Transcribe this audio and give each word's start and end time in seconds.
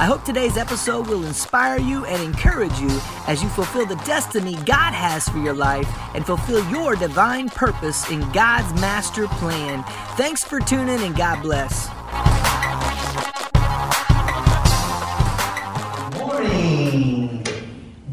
I 0.00 0.04
hope 0.04 0.22
today's 0.22 0.56
episode 0.56 1.08
will 1.08 1.24
inspire 1.24 1.80
you 1.80 2.04
and 2.04 2.22
encourage 2.22 2.78
you 2.78 3.00
as 3.26 3.42
you 3.42 3.48
fulfill 3.48 3.84
the 3.84 3.96
destiny 4.06 4.54
God 4.64 4.92
has 4.92 5.28
for 5.28 5.38
your 5.38 5.54
life 5.54 5.88
and 6.14 6.24
fulfill 6.24 6.64
your 6.70 6.94
divine 6.94 7.48
purpose 7.48 8.08
in 8.08 8.20
God's 8.30 8.80
master 8.80 9.26
plan. 9.26 9.82
Thanks 10.16 10.44
for 10.44 10.60
tuning 10.60 11.00
and 11.00 11.16
God 11.16 11.42
bless. 11.42 11.88
Good 16.12 16.18
morning. 16.20 17.44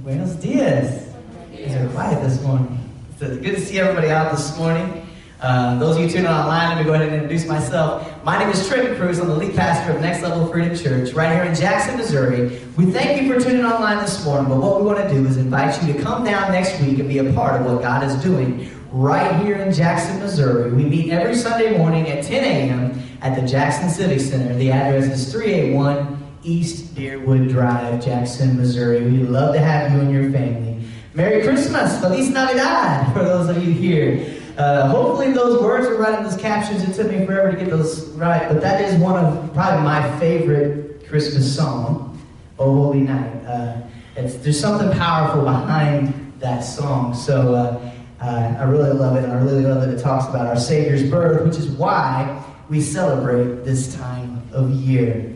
Buenos 0.03 0.33
dias. 0.37 1.13
You 1.53 1.67
guys 1.67 1.91
quiet 1.91 2.23
this 2.23 2.41
morning. 2.41 2.79
So 3.19 3.27
it's 3.27 3.37
good 3.37 3.57
to 3.57 3.61
see 3.61 3.77
everybody 3.79 4.09
out 4.09 4.35
this 4.35 4.57
morning. 4.57 5.07
Uh, 5.39 5.77
those 5.77 5.97
of 5.97 6.01
you 6.01 6.09
tuning 6.09 6.25
online, 6.25 6.69
let 6.69 6.77
me 6.79 6.83
go 6.83 6.93
ahead 6.95 7.09
and 7.09 7.15
introduce 7.15 7.45
myself. 7.45 8.11
My 8.25 8.39
name 8.39 8.49
is 8.49 8.67
Trenton 8.67 8.95
Cruz. 8.95 9.19
I'm 9.19 9.27
the 9.27 9.35
lead 9.35 9.55
pastor 9.55 9.95
of 9.95 10.01
Next 10.01 10.23
Level 10.23 10.47
Freedom 10.47 10.75
Church 10.75 11.13
right 11.13 11.31
here 11.31 11.43
in 11.43 11.53
Jackson, 11.53 11.95
Missouri. 11.95 12.59
We 12.75 12.87
thank 12.87 13.21
you 13.21 13.31
for 13.31 13.39
tuning 13.39 13.63
online 13.63 13.99
this 13.99 14.25
morning, 14.25 14.49
but 14.49 14.57
what 14.57 14.81
we 14.81 14.87
want 14.87 14.97
to 14.97 15.13
do 15.13 15.27
is 15.27 15.37
invite 15.37 15.79
you 15.83 15.93
to 15.93 16.01
come 16.01 16.23
down 16.23 16.51
next 16.51 16.81
week 16.81 16.97
and 16.97 17.07
be 17.07 17.19
a 17.19 17.31
part 17.33 17.61
of 17.61 17.71
what 17.71 17.83
God 17.83 18.03
is 18.03 18.15
doing 18.23 18.67
right 18.91 19.39
here 19.45 19.57
in 19.57 19.71
Jackson, 19.71 20.19
Missouri. 20.19 20.71
We 20.71 20.85
meet 20.85 21.11
every 21.11 21.35
Sunday 21.35 21.77
morning 21.77 22.09
at 22.09 22.23
10 22.23 22.43
a.m. 22.43 22.99
at 23.21 23.39
the 23.39 23.47
Jackson 23.47 23.91
Civic 23.91 24.19
Center. 24.19 24.55
The 24.55 24.71
address 24.71 25.05
is 25.05 25.31
381 25.31 26.17
East 26.41 26.95
Deerwood 26.95 27.49
Drive, 27.49 28.03
Jackson, 28.03 28.57
Missouri. 28.57 29.03
We'd 29.03 29.29
love 29.29 29.53
to 29.53 29.59
have 29.59 29.91
you 29.91 29.99
and 29.99 30.11
your 30.11 30.31
family. 30.31 30.83
Merry 31.13 31.43
Christmas! 31.43 31.99
Feliz 32.01 32.31
Navidad 32.31 33.13
for 33.13 33.23
those 33.23 33.49
of 33.49 33.63
you 33.63 33.71
here. 33.71 34.41
Uh, 34.57 34.87
hopefully 34.87 35.33
those 35.33 35.61
words 35.61 35.85
are 35.87 35.95
right 35.95 36.17
in 36.17 36.23
those 36.23 36.37
captions. 36.37 36.81
It 36.83 36.93
took 36.93 37.11
me 37.11 37.25
forever 37.25 37.51
to 37.51 37.57
get 37.57 37.69
those 37.69 38.07
right, 38.11 38.47
but 38.47 38.61
that 38.61 38.81
is 38.81 38.95
one 38.99 39.23
of 39.23 39.53
probably 39.53 39.83
my 39.83 40.19
favorite 40.19 41.05
Christmas 41.07 41.53
song, 41.53 42.17
"Oh 42.57 42.73
Holy 42.73 43.01
Night." 43.01 43.45
Uh, 43.45 43.81
there's 44.15 44.59
something 44.59 44.91
powerful 44.97 45.43
behind 45.43 46.33
that 46.39 46.61
song, 46.61 47.13
so 47.13 47.53
uh, 47.53 47.91
uh, 48.21 48.55
I 48.57 48.63
really 48.63 48.93
love 48.93 49.17
it, 49.17 49.25
and 49.25 49.33
I 49.33 49.41
really 49.41 49.63
love 49.63 49.81
that 49.81 49.89
it 49.89 50.01
talks 50.01 50.25
about 50.29 50.47
our 50.47 50.55
Savior's 50.55 51.03
birth, 51.09 51.45
which 51.45 51.57
is 51.57 51.67
why 51.67 52.41
we 52.69 52.79
celebrate 52.79 53.65
this 53.65 53.93
time 53.95 54.41
of 54.53 54.71
year. 54.71 55.33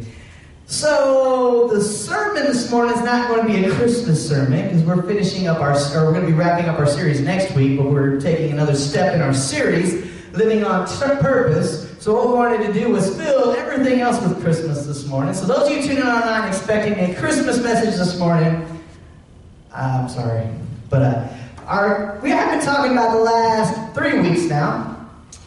So 0.65 1.67
the 1.73 1.81
sermon 1.81 2.28
this 2.53 2.71
morning 2.71 2.95
is 2.97 3.03
not 3.03 3.27
going 3.27 3.45
to 3.45 3.47
be 3.47 3.63
a 3.63 3.71
Christmas 3.75 4.27
sermon 4.27 4.63
because 4.63 4.81
we're 4.81 5.03
finishing 5.03 5.45
up 5.45 5.59
our, 5.59 5.73
or 5.73 6.05
we're 6.05 6.11
going 6.11 6.25
to 6.25 6.31
be 6.31 6.33
wrapping 6.33 6.67
up 6.67 6.79
our 6.79 6.87
series 6.87 7.21
next 7.21 7.53
week, 7.55 7.77
but 7.77 7.85
we're 7.85 8.19
taking 8.19 8.51
another 8.51 8.73
step 8.73 9.13
in 9.13 9.21
our 9.21 9.35
series, 9.35 10.11
living 10.33 10.63
on 10.63 10.87
purpose. 11.19 11.95
So 11.99 12.15
what 12.15 12.27
we 12.27 12.33
wanted 12.33 12.65
to 12.65 12.73
do 12.73 12.89
was 12.89 13.15
fill 13.15 13.51
everything 13.51 14.01
else 14.01 14.19
with 14.23 14.41
Christmas 14.41 14.87
this 14.87 15.05
morning. 15.05 15.35
So 15.35 15.45
those 15.45 15.69
of 15.69 15.77
you 15.77 15.83
tuning 15.83 15.99
in 15.99 16.07
online 16.07 16.47
expecting 16.47 16.93
a 16.93 17.13
Christmas 17.13 17.61
message 17.61 17.95
this 17.99 18.17
morning, 18.17 18.65
I'm 19.71 20.09
sorry, 20.09 20.47
but 20.89 21.03
uh, 21.03 21.27
our 21.67 22.19
we 22.23 22.31
have 22.31 22.49
been 22.49 22.65
talking 22.65 22.93
about 22.93 23.15
the 23.15 23.23
last 23.23 23.93
three 23.93 24.19
weeks 24.21 24.49
now 24.49 24.88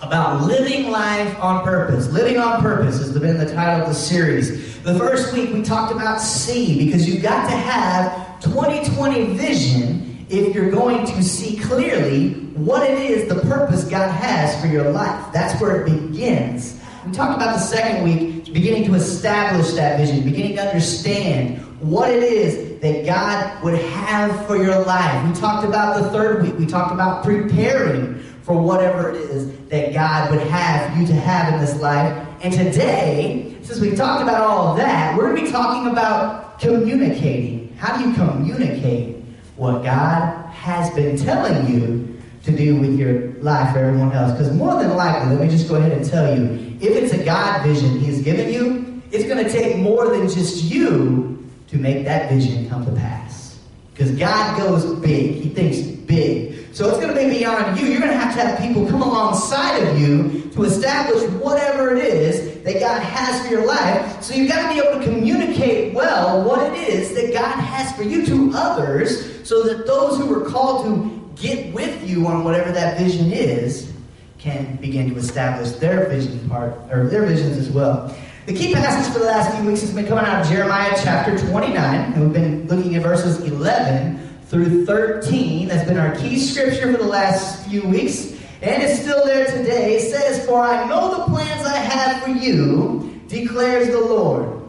about 0.02 0.42
living 0.42 0.90
life 0.90 1.38
on 1.40 1.64
purpose. 1.64 2.10
Living 2.10 2.36
on 2.36 2.60
purpose 2.60 2.98
has 2.98 3.16
been 3.16 3.38
the 3.38 3.50
title 3.52 3.82
of 3.82 3.88
the 3.88 3.94
series. 3.94 4.82
The 4.82 4.98
first 4.98 5.32
week 5.32 5.52
we 5.52 5.62
talked 5.62 5.92
about 5.92 6.20
see 6.20 6.84
because 6.84 7.08
you've 7.08 7.22
got 7.22 7.48
to 7.48 7.56
have 7.56 8.40
2020 8.40 9.36
vision 9.36 10.26
if 10.28 10.54
you're 10.54 10.72
going 10.72 11.06
to 11.06 11.22
see 11.22 11.56
clearly 11.56 12.32
what 12.54 12.88
it 12.88 12.98
is 12.98 13.28
the 13.28 13.40
purpose 13.42 13.84
God 13.84 14.10
has 14.10 14.60
for 14.60 14.66
your 14.66 14.90
life. 14.90 15.32
That's 15.32 15.60
where 15.60 15.82
it 15.82 15.84
begins. 15.84 16.80
We 17.06 17.12
talked 17.12 17.36
about 17.36 17.54
the 17.54 17.60
second 17.60 18.04
week, 18.04 18.52
beginning 18.52 18.84
to 18.84 18.94
establish 18.94 19.72
that 19.72 19.98
vision, 19.98 20.24
beginning 20.24 20.56
to 20.56 20.62
understand 20.62 21.58
what 21.80 22.10
it 22.10 22.22
is 22.22 22.80
that 22.80 23.06
God 23.06 23.62
would 23.62 23.78
have 23.78 24.46
for 24.46 24.56
your 24.56 24.84
life. 24.84 25.28
We 25.28 25.34
talked 25.34 25.66
about 25.66 26.02
the 26.02 26.10
third 26.10 26.42
week, 26.42 26.58
we 26.58 26.66
talked 26.66 26.92
about 26.92 27.24
preparing 27.24 28.22
for 28.42 28.60
whatever 28.60 29.10
it 29.10 29.16
is 29.16 29.56
that 29.68 29.92
God 29.92 30.30
would 30.30 30.46
have 30.48 30.98
you 30.98 31.06
to 31.06 31.14
have 31.14 31.54
in 31.54 31.60
this 31.60 31.80
life. 31.80 32.26
And 32.42 32.52
today, 32.52 33.56
since 33.62 33.80
we've 33.80 33.96
talked 33.96 34.22
about 34.22 34.40
all 34.42 34.68
of 34.68 34.76
that, 34.78 35.16
we're 35.16 35.30
going 35.30 35.36
to 35.36 35.42
be 35.42 35.50
talking 35.50 35.90
about 35.90 36.58
communicating. 36.58 37.74
How 37.76 37.96
do 37.96 38.08
you 38.08 38.14
communicate 38.14 39.16
what 39.56 39.84
God 39.84 40.46
has 40.50 40.92
been 40.94 41.16
telling 41.16 41.72
you 41.72 42.20
to 42.44 42.56
do 42.56 42.80
with 42.80 42.98
your 42.98 43.32
life 43.42 43.72
for 43.72 43.78
everyone 43.78 44.12
else? 44.12 44.32
Because 44.32 44.52
more 44.52 44.82
than 44.82 44.96
likely, 44.96 45.36
let 45.36 45.40
me 45.40 45.48
just 45.48 45.68
go 45.68 45.76
ahead 45.76 45.92
and 45.92 46.08
tell 46.08 46.36
you, 46.36 46.76
if 46.80 46.96
it's 46.96 47.12
a 47.12 47.24
God 47.24 47.62
vision 47.64 48.00
He's 48.00 48.22
given 48.22 48.52
you, 48.52 49.02
it's 49.12 49.24
going 49.24 49.44
to 49.44 49.50
take 49.50 49.76
more 49.76 50.08
than 50.08 50.28
just 50.28 50.64
you 50.64 51.48
to 51.68 51.76
make 51.76 52.04
that 52.04 52.30
vision 52.30 52.68
come 52.68 52.84
to 52.84 52.92
pass. 52.92 53.58
Because 53.92 54.10
God 54.12 54.58
goes 54.58 54.98
big. 55.00 55.36
He 55.36 55.50
thinks 55.50 55.80
big. 55.80 56.61
So 56.72 56.88
it's 56.88 56.98
going 56.98 57.14
to 57.14 57.20
be 57.20 57.38
beyond 57.38 57.78
you. 57.78 57.86
You're 57.86 58.00
going 58.00 58.12
to 58.12 58.16
have 58.16 58.34
to 58.34 58.40
have 58.40 58.58
people 58.58 58.86
come 58.86 59.02
alongside 59.02 59.76
of 59.82 60.00
you 60.00 60.48
to 60.54 60.64
establish 60.64 61.22
whatever 61.32 61.94
it 61.94 62.02
is 62.02 62.62
that 62.62 62.80
God 62.80 63.02
has 63.02 63.46
for 63.46 63.52
your 63.52 63.66
life. 63.66 64.22
So 64.22 64.34
you've 64.34 64.48
got 64.48 64.66
to 64.66 64.74
be 64.74 64.80
able 64.80 64.98
to 64.98 65.04
communicate 65.04 65.92
well 65.92 66.42
what 66.48 66.72
it 66.72 66.88
is 66.88 67.14
that 67.14 67.34
God 67.34 67.56
has 67.56 67.94
for 67.94 68.04
you 68.04 68.24
to 68.24 68.52
others 68.54 69.46
so 69.46 69.64
that 69.64 69.86
those 69.86 70.18
who 70.18 70.32
are 70.34 70.48
called 70.48 70.86
to 70.86 71.42
get 71.42 71.74
with 71.74 72.08
you 72.08 72.26
on 72.26 72.42
whatever 72.42 72.72
that 72.72 72.98
vision 72.98 73.32
is 73.32 73.92
can 74.38 74.76
begin 74.76 75.10
to 75.10 75.16
establish 75.16 75.72
their 75.72 76.08
vision 76.08 76.48
part 76.48 76.72
or 76.90 77.06
their 77.06 77.26
visions 77.26 77.58
as 77.58 77.68
well. 77.68 78.16
The 78.46 78.54
key 78.54 78.72
passage 78.72 79.12
for 79.12 79.18
the 79.18 79.26
last 79.26 79.54
few 79.56 79.68
weeks 79.68 79.82
has 79.82 79.92
been 79.92 80.06
coming 80.06 80.24
out 80.24 80.40
of 80.40 80.50
Jeremiah 80.50 80.92
chapter 81.02 81.38
29, 81.38 81.76
and 82.12 82.22
we've 82.22 82.32
been 82.32 82.66
looking 82.66 82.96
at 82.96 83.02
verses 83.02 83.40
11 83.40 84.21
through 84.52 84.84
13. 84.84 85.68
That's 85.68 85.88
been 85.88 85.96
our 85.96 86.14
key 86.16 86.38
scripture 86.38 86.92
for 86.92 86.98
the 86.98 87.08
last 87.08 87.66
few 87.66 87.88
weeks. 87.88 88.32
And 88.60 88.82
it's 88.82 89.00
still 89.00 89.24
there 89.24 89.46
today. 89.46 89.96
It 89.96 90.12
says, 90.12 90.44
For 90.44 90.60
I 90.60 90.86
know 90.86 91.16
the 91.16 91.24
plans 91.24 91.64
I 91.64 91.76
have 91.76 92.22
for 92.22 92.28
you, 92.28 93.18
declares 93.28 93.88
the 93.88 94.00
Lord. 94.00 94.62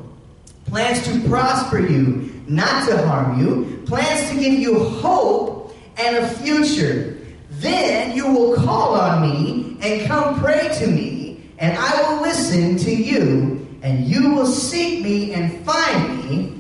Plans 0.68 1.06
to 1.06 1.28
prosper 1.28 1.80
you, 1.80 2.34
not 2.48 2.88
to 2.88 3.06
harm 3.06 3.42
you. 3.42 3.84
Plans 3.86 4.30
to 4.30 4.40
give 4.40 4.54
you 4.54 4.86
hope 4.86 5.76
and 5.98 6.16
a 6.16 6.30
future. 6.30 7.18
Then 7.50 8.16
you 8.16 8.32
will 8.32 8.56
call 8.56 8.96
on 8.96 9.22
me 9.22 9.78
and 9.82 10.08
come 10.08 10.40
pray 10.40 10.70
to 10.80 10.88
me, 10.88 11.44
and 11.60 11.78
I 11.78 12.02
will 12.02 12.22
listen 12.22 12.78
to 12.78 12.96
you, 12.96 13.68
and 13.82 14.06
you 14.06 14.34
will 14.34 14.48
seek 14.48 15.04
me 15.04 15.34
and 15.34 15.64
find 15.66 16.24
me 16.24 16.56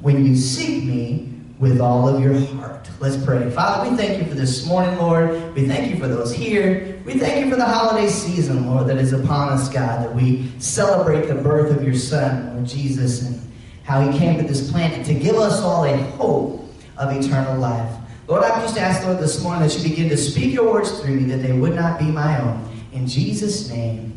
when 0.00 0.26
you 0.26 0.34
seek 0.34 0.82
me 0.82 1.33
with 1.58 1.80
all 1.80 2.08
of 2.08 2.22
your 2.22 2.34
heart. 2.34 2.88
Let's 3.00 3.22
pray. 3.22 3.50
Father, 3.50 3.90
we 3.90 3.96
thank 3.96 4.18
you 4.20 4.28
for 4.28 4.34
this 4.34 4.66
morning, 4.66 4.98
Lord. 4.98 5.54
We 5.54 5.66
thank 5.66 5.90
you 5.90 5.98
for 5.98 6.08
those 6.08 6.34
here. 6.34 7.00
We 7.04 7.18
thank 7.18 7.44
you 7.44 7.50
for 7.50 7.56
the 7.56 7.64
holiday 7.64 8.08
season, 8.08 8.66
Lord, 8.66 8.88
that 8.88 8.96
is 8.96 9.12
upon 9.12 9.50
us, 9.50 9.68
God, 9.68 10.04
that 10.04 10.14
we 10.14 10.50
celebrate 10.58 11.26
the 11.28 11.34
birth 11.34 11.76
of 11.76 11.84
your 11.84 11.94
Son, 11.94 12.54
Lord 12.54 12.66
Jesus, 12.66 13.22
and 13.22 13.40
how 13.84 14.00
he 14.00 14.18
came 14.18 14.38
to 14.38 14.42
this 14.42 14.70
planet 14.70 15.06
to 15.06 15.14
give 15.14 15.36
us 15.36 15.60
all 15.60 15.84
a 15.84 15.96
hope 15.96 16.68
of 16.96 17.12
eternal 17.12 17.58
life. 17.58 17.94
Lord, 18.26 18.42
I 18.42 18.48
just 18.62 18.78
ask, 18.78 19.06
Lord, 19.06 19.18
this 19.18 19.42
morning 19.42 19.68
that 19.68 19.76
you 19.78 19.88
begin 19.88 20.08
to 20.08 20.16
speak 20.16 20.54
your 20.54 20.72
words 20.72 20.98
through 21.00 21.14
me, 21.14 21.24
that 21.24 21.42
they 21.42 21.52
would 21.52 21.74
not 21.74 21.98
be 21.98 22.06
my 22.06 22.40
own. 22.40 22.68
In 22.92 23.06
Jesus' 23.06 23.68
name, 23.68 24.14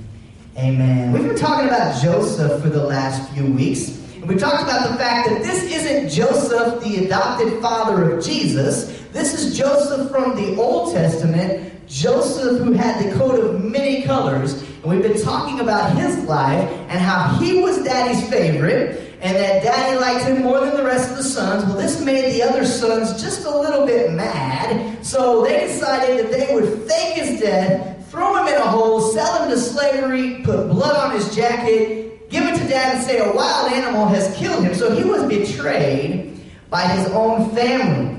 amen. 0.58 1.12
We've 1.12 1.24
been 1.24 1.36
talking 1.36 1.68
about 1.68 2.02
Joseph 2.02 2.62
for 2.62 2.70
the 2.70 2.84
last 2.84 3.30
few 3.34 3.46
weeks. 3.46 4.02
And 4.18 4.28
we 4.28 4.36
talked 4.36 4.64
about 4.64 4.90
the 4.90 4.98
fact 4.98 5.30
that 5.30 5.44
this 5.44 5.64
isn't 5.64 6.10
Joseph, 6.10 6.84
the 6.84 7.06
adopted 7.06 7.62
father 7.62 8.12
of 8.12 8.26
Jesus. 8.26 9.02
This 9.12 9.34
is 9.34 9.58
Joseph 9.58 10.10
from 10.10 10.36
the 10.36 10.60
Old 10.60 10.94
Testament, 10.94 11.88
Joseph 11.88 12.64
who 12.64 12.74
had 12.74 13.06
the 13.06 13.16
coat 13.18 13.40
of 13.40 13.64
many 13.64 14.04
colors. 14.04 14.62
And 14.62 14.86
we've 14.86 15.02
been 15.02 15.22
talking 15.22 15.60
about 15.60 15.96
his 15.96 16.18
life 16.26 16.70
and 16.90 17.00
how 17.00 17.38
he 17.40 17.62
was 17.62 17.84
daddy's 17.84 18.28
favorite 18.30 19.08
and 19.22 19.36
that 19.36 19.64
daddy 19.64 19.98
liked 20.00 20.26
him 20.26 20.44
more 20.44 20.60
than 20.60 20.78
the 20.78 20.84
rest 20.84 21.10
of 21.10 21.18
the 21.18 21.24
sons. 21.24 21.66
Well, 21.66 21.76
this 21.76 22.04
made 22.04 22.34
the 22.34 22.44
other 22.44 22.66
sons 22.66 23.22
just 23.22 23.46
a 23.46 23.60
little 23.60 23.86
bit 23.86 24.12
mad. 24.14 25.04
So 25.04 25.44
they 25.44 25.68
decided 25.68 26.20
that 26.20 26.32
they 26.32 26.54
would 26.54 26.88
fake 26.88 27.16
his 27.16 27.40
death, 27.40 28.10
throw 28.10 28.36
him 28.36 28.48
in 28.48 28.62
a 28.62 28.66
hole, 28.66 29.02
sell 29.02 29.44
him 29.44 29.50
to 29.50 29.58
slavery, 29.58 30.42
put 30.44 30.70
blood 30.70 30.96
on 30.96 31.16
his 31.16 31.36
jacket, 31.36 32.17
give 32.30 32.44
it 32.44 32.58
to 32.58 32.68
dad 32.68 32.96
and 32.96 33.06
say 33.06 33.20
a 33.20 33.32
wild 33.34 33.72
animal 33.72 34.06
has 34.08 34.36
killed 34.38 34.64
him. 34.64 34.74
So 34.76 34.94
he 34.96 35.04
was 35.04 35.24
betrayed 35.28 36.40
by 36.70 36.84
his 36.84 37.08
own 37.12 37.50
family. 37.56 38.16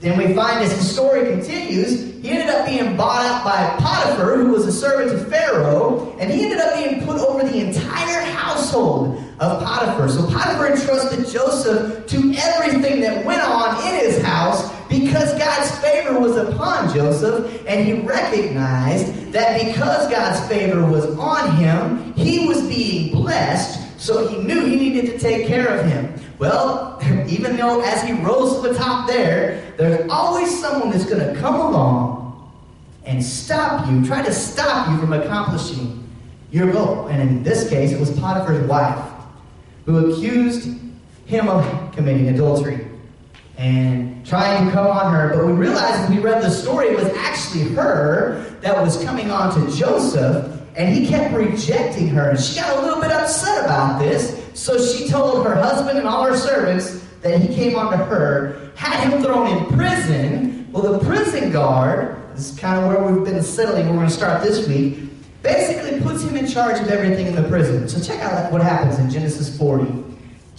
then 0.00 0.16
we 0.16 0.34
find 0.34 0.60
as 0.64 0.74
the 0.74 0.82
story 0.82 1.30
continues, 1.30 2.10
he 2.22 2.30
ended 2.30 2.48
up 2.48 2.66
being 2.66 2.96
bought 2.96 3.24
out 3.24 3.44
by 3.44 3.82
Potiphar, 3.82 4.36
who 4.36 4.52
was 4.52 4.66
a 4.66 4.72
servant 4.72 5.10
to 5.10 5.30
Pharaoh, 5.30 6.16
and 6.18 6.30
he 6.30 6.44
ended 6.44 6.58
up 6.58 6.74
being 6.74 7.04
put 7.06 7.18
over 7.18 7.46
the 7.46 7.66
entire 7.66 8.22
household 8.32 9.22
of 9.40 9.62
Potiphar. 9.62 10.08
So 10.08 10.26
Potiphar 10.26 10.72
entrusted 10.72 11.26
Joseph 11.28 12.06
to 12.06 12.34
everything 12.36 13.00
that 13.00 13.24
went 13.24 13.42
on 13.42 13.76
in 13.86 14.00
his 14.00 14.22
house 14.22 14.70
because 15.10 15.34
God's 15.34 15.76
favor 15.80 16.20
was 16.20 16.36
upon 16.36 16.94
Joseph, 16.94 17.64
and 17.66 17.84
he 17.84 17.94
recognized 17.94 19.32
that 19.32 19.60
because 19.66 20.08
God's 20.08 20.46
favor 20.48 20.86
was 20.86 21.04
on 21.18 21.56
him, 21.56 22.14
he 22.14 22.46
was 22.46 22.62
being 22.68 23.12
blessed, 23.12 24.00
so 24.00 24.28
he 24.28 24.38
knew 24.38 24.64
he 24.64 24.76
needed 24.76 25.06
to 25.06 25.18
take 25.18 25.48
care 25.48 25.66
of 25.66 25.84
him. 25.84 26.14
Well, 26.38 26.96
even 27.28 27.56
though 27.56 27.80
as 27.80 28.04
he 28.04 28.12
rose 28.12 28.62
to 28.62 28.68
the 28.68 28.74
top 28.74 29.08
there, 29.08 29.74
there's 29.76 30.08
always 30.08 30.60
someone 30.60 30.90
that's 30.90 31.06
going 31.06 31.34
to 31.34 31.40
come 31.40 31.56
along 31.56 32.48
and 33.04 33.24
stop 33.24 33.90
you, 33.90 34.06
try 34.06 34.22
to 34.22 34.32
stop 34.32 34.90
you 34.90 34.98
from 34.98 35.12
accomplishing 35.12 36.08
your 36.52 36.70
goal. 36.70 37.08
And 37.08 37.20
in 37.20 37.42
this 37.42 37.68
case, 37.68 37.90
it 37.90 37.98
was 37.98 38.12
Potiphar's 38.12 38.64
wife 38.68 39.12
who 39.86 40.12
accused 40.12 40.68
him 41.26 41.48
of 41.48 41.94
committing 41.96 42.28
adultery 42.28 42.89
and 43.60 44.24
trying 44.24 44.66
to 44.66 44.72
come 44.72 44.86
on 44.86 45.12
her. 45.12 45.34
But 45.34 45.46
we 45.46 45.52
realized 45.52 46.10
we 46.10 46.18
read 46.18 46.42
the 46.42 46.50
story, 46.50 46.88
it 46.88 46.96
was 46.96 47.08
actually 47.14 47.74
her 47.74 48.56
that 48.62 48.74
was 48.80 49.04
coming 49.04 49.30
on 49.30 49.54
to 49.54 49.76
Joseph, 49.76 50.58
and 50.76 50.94
he 50.94 51.06
kept 51.06 51.34
rejecting 51.34 52.08
her. 52.08 52.30
And 52.30 52.40
she 52.40 52.58
got 52.58 52.74
a 52.78 52.80
little 52.80 53.02
bit 53.02 53.12
upset 53.12 53.66
about 53.66 54.00
this, 54.00 54.42
so 54.54 54.82
she 54.82 55.08
told 55.08 55.44
her 55.44 55.54
husband 55.54 55.98
and 55.98 56.08
all 56.08 56.24
her 56.24 56.36
servants 56.36 57.06
that 57.20 57.38
he 57.38 57.54
came 57.54 57.76
on 57.76 57.92
to 57.92 57.98
her, 57.98 58.72
had 58.76 59.10
him 59.10 59.22
thrown 59.22 59.46
in 59.46 59.66
prison. 59.76 60.66
Well, 60.72 60.94
the 60.94 61.04
prison 61.04 61.52
guard, 61.52 62.16
this 62.34 62.52
is 62.52 62.58
kind 62.58 62.82
of 62.82 62.88
where 62.88 63.12
we've 63.12 63.26
been 63.26 63.42
settling, 63.42 63.88
we're 63.88 63.96
going 63.96 64.08
to 64.08 64.14
start 64.14 64.42
this 64.42 64.66
week, 64.66 65.00
basically 65.42 66.00
puts 66.00 66.22
him 66.22 66.34
in 66.34 66.46
charge 66.46 66.80
of 66.80 66.88
everything 66.88 67.26
in 67.26 67.34
the 67.34 67.46
prison. 67.46 67.86
So 67.90 68.00
check 68.00 68.22
out 68.22 68.50
what 68.50 68.62
happens 68.62 68.98
in 68.98 69.10
Genesis 69.10 69.54
40. 69.58 70.09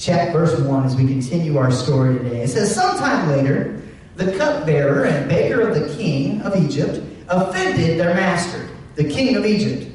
Check 0.01 0.33
verse 0.33 0.59
1 0.59 0.83
as 0.83 0.95
we 0.95 1.05
continue 1.05 1.59
our 1.59 1.69
story 1.69 2.17
today. 2.17 2.41
It 2.41 2.47
says, 2.47 2.73
Sometime 2.73 3.29
later, 3.29 3.83
the 4.15 4.35
cupbearer 4.35 5.05
and 5.05 5.29
baker 5.29 5.61
of 5.61 5.79
the 5.79 5.95
king 5.95 6.41
of 6.41 6.55
Egypt 6.55 7.05
offended 7.29 7.99
their 7.99 8.15
master, 8.15 8.67
the 8.95 9.03
king 9.03 9.35
of 9.35 9.45
Egypt. 9.45 9.91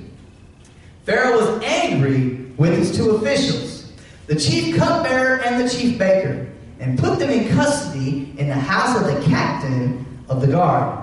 Pharaoh 1.06 1.36
was 1.36 1.60
angry 1.64 2.36
with 2.56 2.78
his 2.78 2.96
two 2.96 3.16
officials, 3.16 3.90
the 4.28 4.36
chief 4.36 4.76
cupbearer 4.76 5.40
and 5.40 5.60
the 5.60 5.68
chief 5.68 5.98
baker, 5.98 6.52
and 6.78 6.96
put 6.96 7.18
them 7.18 7.30
in 7.30 7.48
custody 7.56 8.32
in 8.38 8.46
the 8.46 8.54
house 8.54 8.96
of 9.00 9.12
the 9.12 9.20
captain 9.28 10.06
of 10.28 10.40
the 10.40 10.46
guard, 10.46 11.02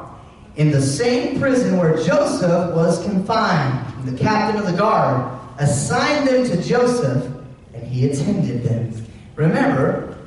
in 0.56 0.71
the 0.71 0.81
same 0.81 1.41
prison 1.41 1.75
where 1.75 1.97
Joseph 1.97 2.73
was 2.73 3.03
confined. 3.03 3.85
The 4.06 4.17
captain 4.17 4.61
of 4.61 4.65
the 4.65 4.77
guard 4.77 5.29
assigned 5.59 6.25
them 6.25 6.45
to 6.45 6.63
Joseph, 6.63 7.32
he 7.94 8.10
attended 8.10 8.63
them. 8.63 8.92
Remember, 9.36 10.18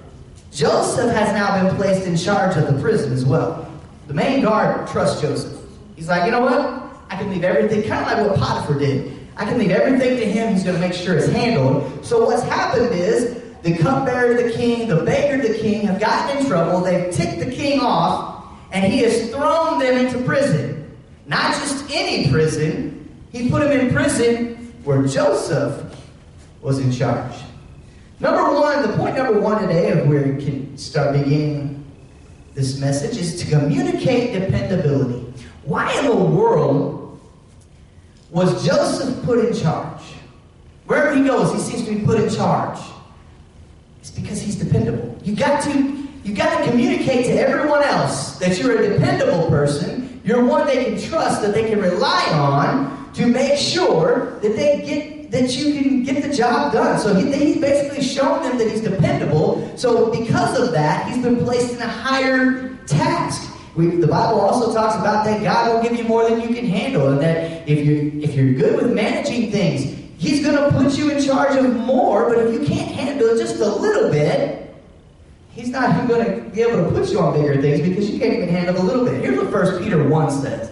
Joseph 0.52 1.12
has 1.12 1.32
now 1.32 1.62
been 1.62 1.76
placed 1.76 2.06
in 2.06 2.16
charge 2.16 2.56
of 2.56 2.72
the 2.72 2.80
prison 2.80 3.12
as 3.12 3.24
well. 3.24 3.68
The 4.06 4.14
main 4.14 4.42
guard 4.42 4.86
trusts 4.88 5.20
Joseph. 5.20 5.60
He's 5.96 6.08
like, 6.08 6.26
you 6.26 6.30
know 6.30 6.42
what? 6.42 6.82
I 7.10 7.16
can 7.16 7.28
leave 7.28 7.42
everything, 7.42 7.82
kind 7.82 8.04
of 8.04 8.18
like 8.18 8.30
what 8.30 8.38
Potiphar 8.38 8.78
did. 8.78 9.18
I 9.36 9.44
can 9.44 9.58
leave 9.58 9.72
everything 9.72 10.16
to 10.16 10.24
him. 10.24 10.52
He's 10.52 10.62
going 10.62 10.76
to 10.76 10.80
make 10.80 10.94
sure 10.94 11.16
it's 11.16 11.26
handled. 11.26 12.04
So 12.04 12.24
what's 12.24 12.44
happened 12.44 12.94
is 12.94 13.42
the 13.62 13.76
cupbearer 13.76 14.40
the 14.40 14.52
king, 14.52 14.86
the 14.86 15.02
baker 15.02 15.36
the 15.36 15.58
king 15.58 15.86
have 15.86 16.00
gotten 16.00 16.38
in 16.38 16.46
trouble. 16.46 16.80
They've 16.80 17.12
ticked 17.12 17.40
the 17.40 17.50
king 17.50 17.80
off, 17.80 18.44
and 18.70 18.90
he 18.90 19.00
has 19.00 19.30
thrown 19.30 19.80
them 19.80 19.98
into 19.98 20.22
prison. 20.24 20.96
Not 21.26 21.52
just 21.54 21.90
any 21.90 22.30
prison. 22.30 23.12
He 23.32 23.50
put 23.50 23.62
them 23.62 23.72
in 23.72 23.92
prison 23.92 24.72
where 24.84 25.04
Joseph 25.04 25.82
was 26.62 26.78
in 26.78 26.92
charge. 26.92 27.34
Number 28.18 28.58
one, 28.58 28.82
the 28.82 28.96
point 28.96 29.16
number 29.16 29.38
one 29.38 29.60
today 29.60 29.90
of 29.90 30.08
where 30.08 30.22
we 30.22 30.42
can 30.42 30.76
start 30.78 31.12
beginning 31.12 31.84
this 32.54 32.80
message 32.80 33.18
is 33.18 33.38
to 33.42 33.50
communicate 33.50 34.32
dependability. 34.32 35.22
Why 35.64 35.92
in 35.98 36.06
the 36.06 36.16
world 36.16 37.20
was 38.30 38.64
Joseph 38.64 39.22
put 39.24 39.44
in 39.44 39.54
charge? 39.54 40.00
Wherever 40.86 41.14
he 41.14 41.24
goes, 41.24 41.52
he 41.52 41.58
seems 41.58 41.86
to 41.86 41.94
be 41.94 42.06
put 42.06 42.18
in 42.18 42.30
charge. 42.30 42.78
It's 44.00 44.10
because 44.10 44.40
he's 44.40 44.56
dependable. 44.56 45.18
You 45.22 45.36
got 45.36 45.62
to 45.64 46.06
you 46.24 46.34
got 46.34 46.58
to 46.58 46.70
communicate 46.70 47.26
to 47.26 47.32
everyone 47.32 47.82
else 47.84 48.38
that 48.38 48.58
you're 48.58 48.82
a 48.82 48.88
dependable 48.88 49.48
person. 49.48 50.20
You're 50.24 50.44
one 50.44 50.66
they 50.66 50.84
can 50.84 51.00
trust, 51.00 51.42
that 51.42 51.54
they 51.54 51.68
can 51.68 51.80
rely 51.80 52.26
on 52.32 53.12
to 53.12 53.26
make 53.26 53.58
sure 53.58 54.40
that 54.40 54.56
they 54.56 54.82
get 54.84 55.15
that 55.30 55.56
you 55.56 55.80
can 55.80 56.02
get 56.02 56.22
the 56.22 56.34
job 56.34 56.72
done. 56.72 56.98
So 56.98 57.14
he, 57.14 57.32
he's 57.32 57.60
basically 57.60 58.02
shown 58.02 58.42
them 58.42 58.58
that 58.58 58.70
he's 58.70 58.80
dependable. 58.80 59.76
So 59.76 60.10
because 60.10 60.58
of 60.58 60.72
that, 60.72 61.08
he's 61.08 61.22
been 61.22 61.38
placed 61.44 61.74
in 61.74 61.82
a 61.82 61.88
higher 61.88 62.76
task. 62.86 63.52
We, 63.74 63.88
the 63.88 64.06
Bible 64.06 64.40
also 64.40 64.72
talks 64.72 64.94
about 64.94 65.24
that 65.26 65.42
God 65.42 65.74
will 65.74 65.82
give 65.82 65.98
you 65.98 66.04
more 66.04 66.28
than 66.28 66.40
you 66.40 66.54
can 66.54 66.64
handle, 66.64 67.08
and 67.08 67.20
that 67.20 67.68
if 67.68 67.84
you 67.84 68.20
if 68.22 68.34
you're 68.34 68.54
good 68.54 68.82
with 68.82 68.92
managing 68.92 69.50
things, 69.50 69.94
He's 70.18 70.42
going 70.42 70.56
to 70.56 70.70
put 70.76 70.96
you 70.96 71.10
in 71.10 71.22
charge 71.22 71.56
of 71.56 71.76
more. 71.76 72.30
But 72.30 72.38
if 72.46 72.54
you 72.54 72.66
can't 72.66 72.90
handle 72.90 73.36
just 73.36 73.56
a 73.56 73.66
little 73.66 74.10
bit, 74.10 74.74
He's 75.50 75.68
not 75.68 75.94
even 75.94 76.06
going 76.06 76.24
to 76.26 76.50
be 76.50 76.62
able 76.62 76.84
to 76.84 76.90
put 76.90 77.10
you 77.10 77.18
on 77.20 77.34
bigger 77.34 77.60
things 77.60 77.86
because 77.86 78.10
you 78.10 78.18
can't 78.18 78.34
even 78.34 78.48
handle 78.48 78.76
a 78.78 78.84
little 78.84 79.04
bit. 79.04 79.22
Here's 79.22 79.38
what 79.38 79.50
First 79.50 79.82
Peter 79.82 80.06
one 80.06 80.30
says, 80.30 80.70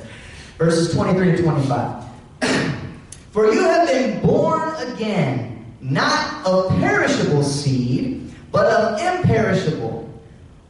verses 0.59 0.95
23 0.95 1.37
to 1.37 1.43
25. 1.43 2.05
For 3.33 3.53
you 3.53 3.61
have 3.61 3.89
been 3.89 4.21
again, 4.95 5.65
not 5.81 6.47
of 6.47 6.71
perishable 6.79 7.43
seed, 7.43 8.33
but 8.51 8.67
of 8.67 9.01
imperishable, 9.01 10.09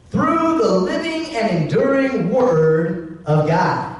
through 0.09 0.57
the 0.57 0.71
living 0.71 1.35
and 1.35 1.63
enduring 1.63 2.29
Word 2.29 3.23
of 3.25 3.47
God. 3.47 3.95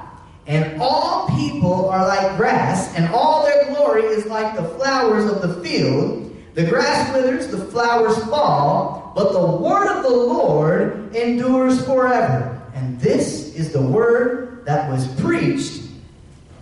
And 0.47 0.79
all 0.79 1.27
people 1.29 1.89
are 1.89 2.07
like 2.07 2.37
grass, 2.37 2.93
and 2.95 3.07
all 3.13 3.43
their 3.43 3.65
glory 3.73 4.03
is 4.03 4.25
like 4.25 4.55
the 4.55 4.63
flowers 4.69 5.29
of 5.29 5.41
the 5.41 5.63
field. 5.63 6.21
The 6.53 6.65
grass 6.65 7.13
withers, 7.13 7.47
the 7.47 7.65
flowers 7.65 8.17
fall, 8.25 9.11
but 9.15 9.33
the 9.33 9.45
word 9.45 9.87
of 9.87 10.03
the 10.03 10.09
Lord 10.09 11.13
endures 11.15 11.83
forever. 11.85 12.61
And 12.73 12.99
this 12.99 13.53
is 13.55 13.73
the 13.73 13.81
word 13.81 14.63
that 14.65 14.89
was 14.89 15.07
preached 15.19 15.81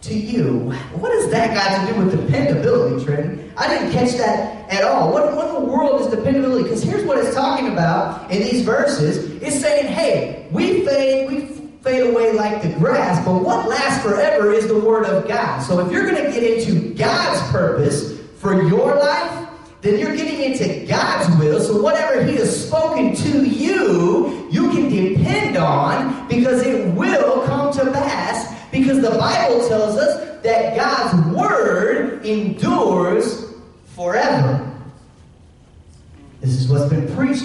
to 0.04 0.14
you. 0.14 0.72
What 0.94 1.14
has 1.14 1.32
that 1.32 1.54
got 1.54 1.88
to 1.88 1.94
do 1.94 2.00
with 2.00 2.26
dependability, 2.26 3.06
Trenton? 3.06 3.54
I 3.56 3.68
didn't 3.70 3.94
catch 3.94 4.12
that 4.18 4.70
at 4.70 4.84
all. 4.84 5.14
What, 5.14 5.34
what 5.36 5.48
in 5.48 5.54
the 5.54 5.72
world 5.72 6.02
is 6.02 6.08
dependability? 6.08 6.64
Because 6.64 6.84
here's 6.84 7.06
what 7.06 7.18
it's 7.18 7.34
talking 7.34 7.70
about 7.70 8.30
in 8.30 8.42
these 8.42 8.64
verses. 8.64 9.42
It's 9.42 9.60
saying, 9.62 9.88
hey, 9.88 10.48
we 10.52 10.86
fade, 10.86 11.30
we 11.30 11.46
fade 11.82 12.10
away 12.10 12.34
like 12.34 12.62
the 12.62 12.70
grass, 12.80 13.24
but 13.26 13.36
what 13.36 13.68
lasts 13.70 14.04
forever 14.04 14.52
is 14.52 14.68
the 14.68 14.80
Word 14.80 15.06
of 15.06 15.26
God. 15.26 15.62
So 15.62 15.80
if 15.80 15.92
you're 15.92 16.10
going 16.10 16.22
to 16.22 16.32
get 16.32 16.44
into 16.44 16.94
God's 16.96 17.42
purpose 17.52 18.20
for 18.40 18.62
your 18.62 18.96
life, 18.98 19.50
then 19.80 20.00
you're 20.00 20.16
getting 20.16 20.42
into 20.42 20.86
God's 20.86 21.23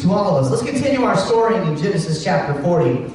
to 0.03 0.13
all 0.13 0.37
of 0.37 0.45
us. 0.45 0.51
Let's 0.51 0.63
continue 0.63 1.03
our 1.05 1.17
story 1.17 1.57
in 1.57 1.77
Genesis 1.77 2.23
chapter 2.23 2.61
40. 2.63 3.13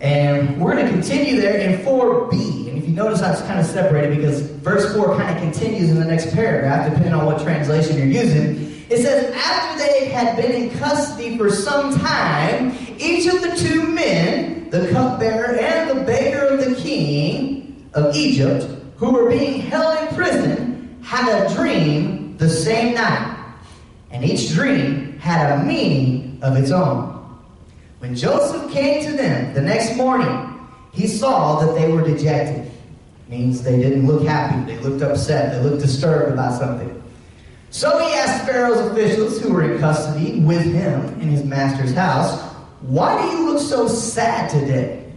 And 0.00 0.60
we're 0.60 0.74
going 0.74 0.86
to 0.86 0.92
continue 0.92 1.40
there 1.40 1.58
in 1.58 1.80
4b. 1.84 2.68
And 2.68 2.78
if 2.78 2.88
you 2.88 2.94
notice, 2.94 3.20
just 3.20 3.46
kind 3.46 3.60
of 3.60 3.66
separated 3.66 4.16
because 4.16 4.40
verse 4.40 4.94
4 4.94 5.16
kind 5.16 5.36
of 5.36 5.42
continues 5.42 5.90
in 5.90 5.98
the 5.98 6.04
next 6.04 6.32
paragraph, 6.32 6.88
depending 6.88 7.12
on 7.12 7.26
what 7.26 7.42
translation 7.42 7.98
you're 7.98 8.06
using. 8.06 8.84
It 8.88 8.98
says, 8.98 9.34
After 9.34 9.78
they 9.84 10.08
had 10.08 10.36
been 10.36 10.52
in 10.52 10.78
custody 10.78 11.36
for 11.36 11.50
some 11.50 11.98
time, 11.98 12.76
each 12.98 13.26
of 13.26 13.42
the 13.42 13.54
two 13.56 13.86
men, 13.86 14.70
the 14.70 14.88
cupbearer 14.92 15.56
and 15.58 15.90
the 15.90 16.02
baker 16.04 16.46
of 16.46 16.64
the 16.64 16.74
king 16.76 17.88
of 17.94 18.14
Egypt, 18.14 18.66
who 18.96 19.12
were 19.12 19.28
being 19.28 19.60
held 19.60 20.08
in 20.08 20.14
prison, 20.14 20.98
had 21.02 21.28
a 21.28 21.54
dream 21.54 22.36
the 22.38 22.48
same 22.48 22.94
night. 22.94 23.34
And 24.10 24.24
each 24.24 24.54
dream 24.54 25.05
had 25.26 25.58
a 25.58 25.64
meaning 25.64 26.38
of 26.40 26.56
its 26.56 26.70
own. 26.70 27.12
When 27.98 28.14
Joseph 28.14 28.70
came 28.70 29.04
to 29.04 29.12
them 29.12 29.52
the 29.54 29.60
next 29.60 29.96
morning, 29.96 30.60
he 30.92 31.08
saw 31.08 31.60
that 31.60 31.74
they 31.74 31.90
were 31.90 32.02
dejected. 32.02 32.70
Means 33.28 33.62
they 33.62 33.76
didn't 33.76 34.06
look 34.06 34.24
happy. 34.24 34.72
They 34.72 34.78
looked 34.78 35.02
upset. 35.02 35.52
They 35.52 35.68
looked 35.68 35.82
disturbed 35.82 36.32
about 36.32 36.58
something. 36.60 37.02
So 37.70 37.98
he 37.98 38.14
asked 38.14 38.46
Pharaoh's 38.46 38.78
officials 38.92 39.40
who 39.40 39.52
were 39.52 39.72
in 39.72 39.80
custody 39.80 40.38
with 40.38 40.64
him 40.64 41.20
in 41.20 41.28
his 41.28 41.42
master's 41.42 41.92
house, 41.92 42.40
Why 42.82 43.20
do 43.20 43.36
you 43.36 43.50
look 43.50 43.60
so 43.60 43.88
sad 43.88 44.48
today? 44.48 45.12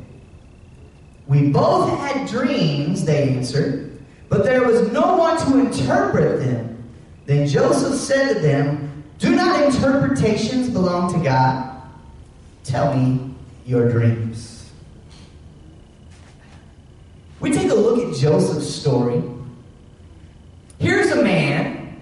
We 1.27 1.49
both 1.49 1.95
had 1.99 2.27
dreams, 2.27 3.05
they 3.05 3.29
answered, 3.29 4.01
but 4.27 4.43
there 4.43 4.63
was 4.63 4.91
no 4.91 5.15
one 5.15 5.37
to 5.45 5.59
interpret 5.59 6.39
them. 6.39 6.83
Then 7.27 7.47
Joseph 7.47 7.93
said 7.93 8.33
to 8.33 8.39
them, 8.39 8.88
Do 9.19 9.35
not 9.35 9.63
interpretations 9.63 10.69
belong 10.69 11.13
to 11.13 11.19
God? 11.19 11.81
Tell 12.63 12.95
me 12.95 13.35
your 13.65 13.91
dreams. 13.91 14.71
We 17.39 17.51
take 17.51 17.69
a 17.69 17.75
look 17.75 17.99
at 17.99 18.17
Joseph's 18.17 18.73
story. 18.73 19.21
Here's 20.79 21.11
a 21.11 21.21
man 21.21 22.01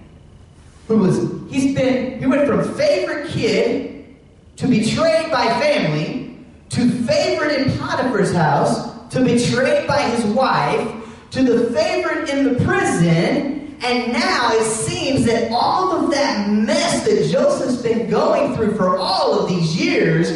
who 0.86 0.98
was, 0.98 1.18
he's 1.50 1.74
been, 1.74 2.18
he 2.20 2.26
went 2.26 2.46
from 2.46 2.74
favorite 2.74 3.28
kid 3.30 4.16
to 4.56 4.66
betrayed 4.66 5.30
by 5.30 5.46
family 5.60 6.36
to 6.70 6.90
favorite 7.04 7.60
in 7.60 7.78
Potiphar's 7.78 8.32
house 8.32 8.88
to 9.10 9.24
betrayed 9.24 9.86
by 9.88 10.02
his 10.02 10.24
wife 10.26 10.94
to 11.30 11.42
the 11.42 11.72
favorite 11.72 12.28
in 12.28 12.44
the 12.44 12.64
prison. 12.64 13.57
And 13.80 14.12
now 14.12 14.50
it 14.54 14.64
seems 14.64 15.24
that 15.26 15.52
all 15.52 15.92
of 15.92 16.10
that 16.10 16.50
mess 16.50 17.04
that 17.04 17.30
Joseph's 17.30 17.80
been 17.80 18.10
going 18.10 18.56
through 18.56 18.74
for 18.74 18.98
all 18.98 19.38
of 19.38 19.48
these 19.48 19.80
years 19.80 20.30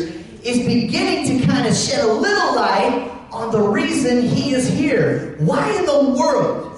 is 0.44 0.64
beginning 0.64 1.40
to 1.40 1.46
kind 1.46 1.66
of 1.66 1.74
shed 1.74 2.04
a 2.04 2.12
little 2.12 2.54
light 2.54 3.10
on 3.32 3.50
the 3.50 3.60
reason 3.60 4.22
he 4.22 4.54
is 4.54 4.68
here. 4.68 5.36
Why 5.40 5.68
in 5.76 5.86
the 5.86 6.16
world 6.16 6.68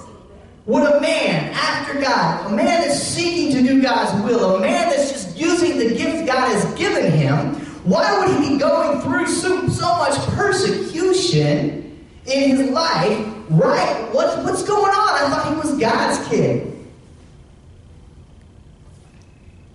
would 0.64 0.84
a 0.84 1.00
man 1.00 1.52
after 1.52 2.00
God, 2.00 2.50
a 2.50 2.56
man 2.56 2.80
that's 2.80 3.02
seeking 3.02 3.54
to 3.56 3.62
do 3.62 3.82
God's 3.82 4.24
will, 4.24 4.56
a 4.56 4.60
man 4.60 4.88
that's 4.88 5.12
just 5.12 5.36
using 5.36 5.78
the 5.78 5.94
gifts 5.94 6.26
God 6.26 6.48
has 6.48 6.64
given 6.76 7.12
him, 7.12 7.56
why 7.84 8.18
would 8.18 8.42
he 8.42 8.54
be 8.54 8.58
going 8.58 9.02
through 9.02 9.26
so, 9.26 9.68
so 9.68 9.88
much 9.98 10.16
persecution 10.28 11.83
in 12.26 12.56
his 12.56 12.70
life? 12.70 13.26
Right? 13.50 14.08
What, 14.12 14.44
what's 14.44 14.62
going 14.62 14.84
on? 14.84 14.92
I 14.92 15.30
thought 15.30 15.52
he 15.52 15.68
was 15.68 15.78
God's 15.78 16.28
kid. 16.28 16.70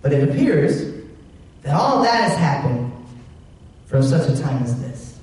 But 0.02 0.12
it 0.12 0.28
appears 0.28 0.92
that 1.62 1.74
all 1.74 2.02
that 2.02 2.28
has 2.28 2.36
happened 2.36 2.90
from 3.86 4.02
such 4.02 4.28
a 4.28 4.40
time 4.40 4.62
as 4.62 4.80
this. 4.80 5.18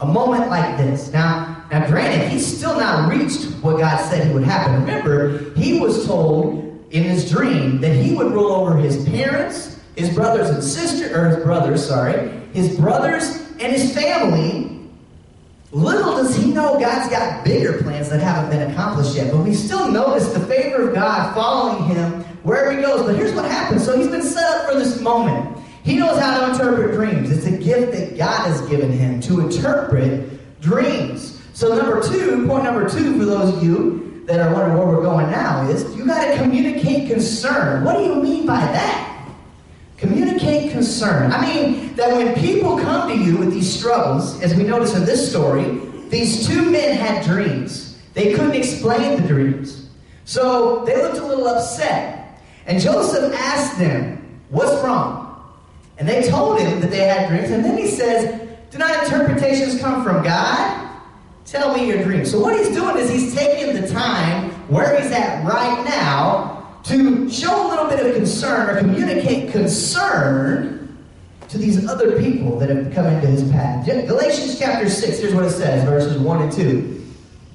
A 0.00 0.06
moment 0.06 0.48
like 0.48 0.76
this. 0.76 1.12
Now, 1.12 1.64
now 1.70 1.86
granted, 1.86 2.28
he's 2.28 2.58
still 2.58 2.78
not 2.78 3.10
reached 3.10 3.44
what 3.62 3.78
God 3.78 3.98
said 4.08 4.26
he 4.26 4.32
would 4.32 4.44
happen. 4.44 4.74
Remember, 4.74 5.52
he 5.54 5.80
was 5.80 6.06
told 6.06 6.62
in 6.90 7.02
his 7.02 7.30
dream 7.30 7.80
that 7.80 7.94
he 7.94 8.14
would 8.14 8.32
rule 8.32 8.52
over 8.52 8.76
his 8.76 9.04
parents, 9.08 9.80
his 9.96 10.14
brothers 10.14 10.50
and 10.50 10.62
sisters, 10.62 11.12
or 11.12 11.28
his 11.28 11.44
brothers, 11.44 11.86
sorry, 11.86 12.30
his 12.52 12.76
brothers 12.76 13.36
and 13.60 13.72
his 13.72 13.94
family. 13.94 14.71
Little 15.72 16.16
does 16.16 16.36
he 16.36 16.52
know 16.52 16.78
God's 16.78 17.08
got 17.08 17.44
bigger 17.46 17.82
plans 17.82 18.10
that 18.10 18.20
haven't 18.20 18.50
been 18.50 18.70
accomplished 18.70 19.16
yet. 19.16 19.32
But 19.32 19.38
we 19.38 19.54
still 19.54 19.90
notice 19.90 20.30
the 20.32 20.40
favor 20.40 20.88
of 20.88 20.94
God 20.94 21.34
following 21.34 21.84
him 21.84 22.24
wherever 22.42 22.76
he 22.76 22.82
goes. 22.82 23.06
But 23.06 23.16
here's 23.16 23.32
what 23.32 23.46
happens. 23.46 23.82
So 23.82 23.96
he's 23.96 24.08
been 24.08 24.22
set 24.22 24.44
up 24.44 24.70
for 24.70 24.78
this 24.78 25.00
moment. 25.00 25.56
He 25.82 25.96
knows 25.96 26.18
how 26.18 26.40
to 26.40 26.52
interpret 26.52 26.92
dreams. 26.94 27.30
It's 27.30 27.46
a 27.46 27.56
gift 27.56 27.92
that 27.92 28.18
God 28.18 28.46
has 28.46 28.60
given 28.68 28.92
him 28.92 29.20
to 29.22 29.40
interpret 29.40 30.60
dreams. 30.60 31.40
So 31.54 31.74
number 31.74 32.06
two, 32.06 32.46
point 32.46 32.64
number 32.64 32.88
two 32.88 33.18
for 33.18 33.24
those 33.24 33.56
of 33.56 33.64
you 33.64 34.24
that 34.26 34.40
are 34.40 34.52
wondering 34.52 34.76
where 34.76 34.86
we're 34.86 35.02
going 35.02 35.30
now 35.30 35.66
is 35.68 35.96
you 35.96 36.06
got 36.06 36.24
to 36.26 36.36
communicate 36.36 37.10
concern. 37.10 37.82
What 37.82 37.96
do 37.96 38.04
you 38.04 38.16
mean 38.16 38.46
by 38.46 38.60
that? 38.60 39.11
Communicate 40.02 40.72
concern. 40.72 41.30
I 41.30 41.40
mean 41.46 41.94
that 41.94 42.12
when 42.16 42.34
people 42.34 42.76
come 42.76 43.08
to 43.08 43.16
you 43.16 43.36
with 43.36 43.52
these 43.52 43.72
struggles, 43.72 44.42
as 44.42 44.52
we 44.52 44.64
notice 44.64 44.96
in 44.96 45.04
this 45.04 45.30
story, 45.30 45.78
these 46.08 46.44
two 46.44 46.68
men 46.72 46.96
had 46.96 47.24
dreams. 47.24 48.02
They 48.12 48.32
couldn't 48.32 48.56
explain 48.56 49.22
the 49.22 49.28
dreams. 49.28 49.88
So 50.24 50.84
they 50.84 51.00
looked 51.00 51.18
a 51.18 51.24
little 51.24 51.46
upset. 51.46 52.42
And 52.66 52.80
Joseph 52.80 53.32
asked 53.32 53.78
them, 53.78 54.40
What's 54.48 54.82
wrong? 54.82 55.40
And 55.98 56.08
they 56.08 56.28
told 56.28 56.58
him 56.58 56.80
that 56.80 56.90
they 56.90 57.06
had 57.06 57.28
dreams. 57.28 57.52
And 57.52 57.64
then 57.64 57.78
he 57.78 57.86
says, 57.86 58.40
Do 58.72 58.78
not 58.78 59.04
interpretations 59.04 59.80
come 59.80 60.02
from 60.02 60.24
God? 60.24 60.98
Tell 61.44 61.76
me 61.76 61.86
your 61.86 62.02
dreams. 62.02 62.28
So 62.28 62.40
what 62.40 62.58
he's 62.58 62.74
doing 62.74 62.96
is 62.96 63.08
he's 63.08 63.36
taking 63.36 63.80
the 63.80 63.86
time 63.86 64.50
where 64.66 65.00
he's 65.00 65.12
at 65.12 65.46
right 65.46 65.84
now 65.84 66.51
to 66.84 67.30
show 67.30 67.66
a 67.66 67.68
little 67.68 67.86
bit 67.86 68.04
of 68.04 68.14
concern 68.14 68.70
or 68.70 68.78
communicate 68.78 69.52
concern 69.52 70.96
to 71.48 71.58
these 71.58 71.86
other 71.88 72.18
people 72.20 72.58
that 72.58 72.70
have 72.70 72.92
come 72.92 73.06
into 73.06 73.26
his 73.26 73.48
path. 73.50 73.86
Galatians 73.86 74.58
chapter 74.58 74.88
6, 74.88 75.18
here's 75.18 75.34
what 75.34 75.44
it 75.44 75.50
says, 75.50 75.84
verses 75.84 76.18
1 76.18 76.42
and 76.42 76.52
2. 76.52 77.04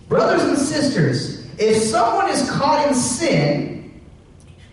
Brothers 0.07 0.43
and 0.43 0.57
sisters, 0.57 1.45
if 1.57 1.81
someone 1.81 2.29
is 2.29 2.49
caught 2.51 2.87
in 2.87 2.93
sin, 2.93 3.99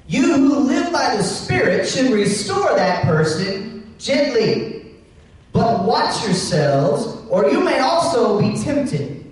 you 0.06 0.34
who 0.34 0.58
live 0.61 0.92
by 0.92 1.16
the 1.16 1.23
Spirit 1.23 1.88
should 1.88 2.12
restore 2.12 2.75
that 2.76 3.04
person 3.04 3.94
gently. 3.99 4.92
But 5.52 5.84
watch 5.84 6.23
yourselves, 6.25 7.26
or 7.30 7.50
you 7.50 7.64
may 7.64 7.78
also 7.78 8.40
be 8.40 8.56
tempted. 8.62 9.25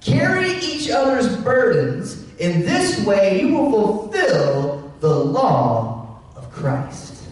Carry 0.00 0.58
each 0.58 0.90
other's 0.90 1.34
burdens. 1.38 2.21
In 2.42 2.62
this 2.62 3.06
way, 3.06 3.40
you 3.40 3.54
will 3.54 3.70
fulfill 3.70 4.92
the 4.98 5.14
law 5.14 6.18
of 6.34 6.50
Christ. 6.50 7.22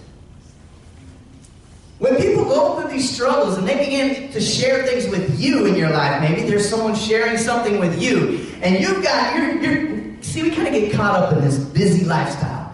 When 1.99 2.15
people 2.15 2.45
go 2.45 2.79
through 2.79 2.93
these 2.93 3.11
struggles 3.13 3.59
and 3.59 3.67
they 3.67 3.77
begin 3.85 4.31
to 4.31 4.41
share 4.41 4.87
things 4.87 5.09
with 5.09 5.41
you 5.41 5.67
in 5.67 5.75
your 5.75 5.91
life, 5.91 6.23
maybe 6.23 6.49
there's 6.49 6.69
someone 6.69 6.95
sharing 6.95 7.39
something 7.39 7.81
with 7.81 8.01
you, 8.01 8.47
and 8.63 8.81
you've 8.81 9.03
got, 9.03 9.35
you're, 9.35 9.61
you're 9.61 10.23
see, 10.23 10.45
we 10.45 10.51
kind 10.53 10.69
of 10.69 10.75
get 10.75 10.93
caught 10.93 11.21
up 11.21 11.33
in 11.33 11.41
this 11.41 11.59
busy 11.59 12.05
lifestyle. 12.05 12.73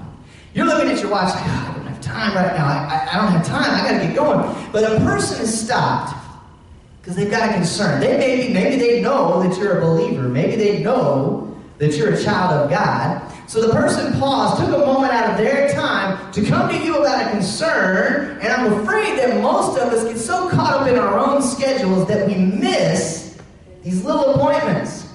You're 0.52 0.66
looking 0.66 0.90
at 0.90 1.00
your 1.00 1.10
watch 1.10 1.34
like, 1.34 1.42
oh, 1.42 1.70
I 1.70 1.74
don't 1.74 1.86
have 1.86 2.00
time 2.02 2.34
right 2.36 2.54
now. 2.54 2.66
I, 2.66 2.76
I, 2.76 3.08
I 3.14 3.22
don't 3.22 3.32
have 3.32 3.46
time. 3.46 3.62
I 3.62 3.90
got 3.90 3.98
to 3.98 4.06
get 4.06 4.14
going. 4.14 4.70
But 4.72 4.84
a 4.84 4.96
person 4.98 5.40
is 5.40 5.58
stopped 5.58 6.14
because 7.00 7.16
they've 7.16 7.30
got 7.30 7.48
a 7.48 7.54
concern. 7.54 7.98
They 7.98 8.18
maybe, 8.18 8.52
maybe 8.52 8.76
they 8.76 9.00
know 9.00 9.42
that 9.42 9.58
you're 9.58 9.78
a 9.78 9.80
believer. 9.80 10.28
Maybe 10.28 10.56
they 10.56 10.82
know 10.82 11.55
that 11.78 11.96
you're 11.96 12.14
a 12.14 12.22
child 12.22 12.52
of 12.52 12.70
God. 12.70 13.22
So 13.48 13.66
the 13.66 13.72
person 13.72 14.18
paused, 14.18 14.60
took 14.60 14.74
a 14.74 14.86
moment 14.86 15.12
out 15.12 15.30
of 15.30 15.36
their 15.36 15.72
time 15.72 16.32
to 16.32 16.44
come 16.44 16.68
to 16.68 16.78
you 16.78 16.96
about 16.96 17.26
a 17.26 17.30
concern, 17.30 18.38
and 18.40 18.52
I'm 18.52 18.72
afraid 18.80 19.18
that 19.18 19.40
most 19.40 19.78
of 19.78 19.92
us 19.92 20.04
get 20.04 20.18
so 20.18 20.48
caught 20.50 20.82
up 20.82 20.88
in 20.88 20.98
our 20.98 21.18
own 21.18 21.42
schedules 21.42 22.08
that 22.08 22.26
we 22.26 22.34
miss 22.34 23.38
these 23.82 24.04
little 24.04 24.34
appointments. 24.34 25.12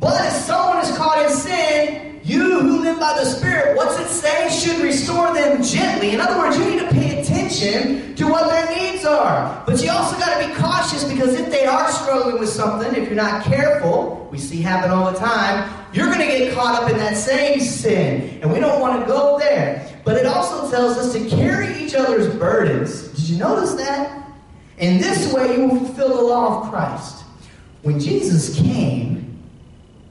But 0.00 0.26
if 0.26 0.32
someone 0.32 0.78
is 0.78 0.96
caught 0.96 1.24
in 1.24 1.30
sin, 1.30 2.20
you 2.24 2.60
who 2.60 2.80
live 2.80 2.98
by 2.98 3.14
the 3.14 3.24
Spirit, 3.24 3.76
what's 3.76 3.98
it 3.98 4.08
say? 4.08 4.48
Should 4.50 4.82
restore 4.82 5.32
them 5.32 5.62
gently. 5.62 6.10
In 6.10 6.20
other 6.20 6.38
words, 6.38 6.58
you 6.58 6.64
need 6.64 6.80
to 6.80 6.88
pay 6.88 7.20
attention 7.20 8.14
to 8.16 8.26
what 8.26 8.48
their 8.50 8.76
needs 8.76 9.04
are. 9.04 9.62
But 9.66 9.82
you 9.82 9.90
also 9.90 10.18
got 10.18 10.40
to 10.40 10.48
be 10.48 10.54
cautious 10.54 11.04
because 11.04 11.34
if 11.34 11.50
they 11.50 11.66
are 11.66 11.90
struggling 11.90 12.38
with 12.38 12.48
something, 12.48 12.94
if 12.94 13.08
you're 13.08 13.16
not 13.16 13.44
careful, 13.44 14.28
we 14.30 14.38
see 14.38 14.60
happen 14.60 14.90
all 14.90 15.10
the 15.10 15.18
time, 15.18 15.79
you're 15.92 16.06
going 16.06 16.18
to 16.18 16.26
get 16.26 16.54
caught 16.54 16.82
up 16.82 16.90
in 16.90 16.96
that 16.98 17.16
same 17.16 17.60
sin. 17.60 18.38
And 18.42 18.52
we 18.52 18.60
don't 18.60 18.80
want 18.80 19.00
to 19.00 19.06
go 19.06 19.38
there. 19.38 19.86
But 20.04 20.16
it 20.16 20.26
also 20.26 20.70
tells 20.70 20.96
us 20.96 21.12
to 21.12 21.28
carry 21.28 21.76
each 21.82 21.94
other's 21.94 22.32
burdens. 22.36 23.08
Did 23.08 23.28
you 23.28 23.38
notice 23.38 23.74
that? 23.74 24.28
In 24.78 24.98
this 24.98 25.32
way, 25.32 25.56
you 25.56 25.66
will 25.66 25.76
fulfill 25.76 26.16
the 26.16 26.22
law 26.22 26.62
of 26.62 26.70
Christ. 26.70 27.24
When 27.82 27.98
Jesus 27.98 28.56
came, 28.56 29.38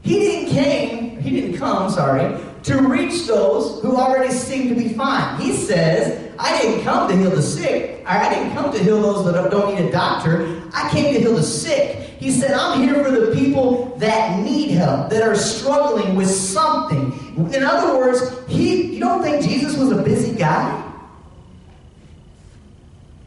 he 0.01 0.19
didn't 0.19 0.49
came, 0.49 1.21
he 1.21 1.41
didn't 1.41 1.57
come, 1.57 1.89
sorry, 1.89 2.39
to 2.63 2.81
reach 2.81 3.25
those 3.25 3.81
who 3.81 3.95
already 3.95 4.33
seem 4.33 4.69
to 4.69 4.75
be 4.75 4.89
fine. 4.89 5.39
He 5.39 5.53
says, 5.53 6.31
I 6.37 6.61
didn't 6.61 6.83
come 6.83 7.09
to 7.09 7.15
heal 7.15 7.31
the 7.31 7.41
sick. 7.41 8.03
I 8.05 8.33
didn't 8.33 8.53
come 8.53 8.71
to 8.71 8.83
heal 8.83 9.01
those 9.01 9.25
that 9.25 9.51
don't 9.51 9.75
need 9.75 9.85
a 9.85 9.91
doctor. 9.91 10.61
I 10.73 10.89
came 10.89 11.13
to 11.13 11.19
heal 11.19 11.35
the 11.35 11.43
sick. 11.43 12.08
He 12.19 12.31
said, 12.31 12.51
I'm 12.51 12.83
here 12.83 13.01
for 13.01 13.11
the 13.11 13.33
people 13.33 13.95
that 13.97 14.39
need 14.41 14.71
help, 14.71 15.09
that 15.09 15.23
are 15.23 15.35
struggling 15.35 16.15
with 16.15 16.29
something. 16.29 17.13
In 17.53 17.63
other 17.63 17.97
words, 17.97 18.21
he 18.47 18.93
you 18.93 18.99
don't 18.99 19.23
think 19.23 19.41
Jesus 19.41 19.77
was 19.77 19.91
a 19.91 20.01
busy 20.03 20.37
guy? 20.37 20.85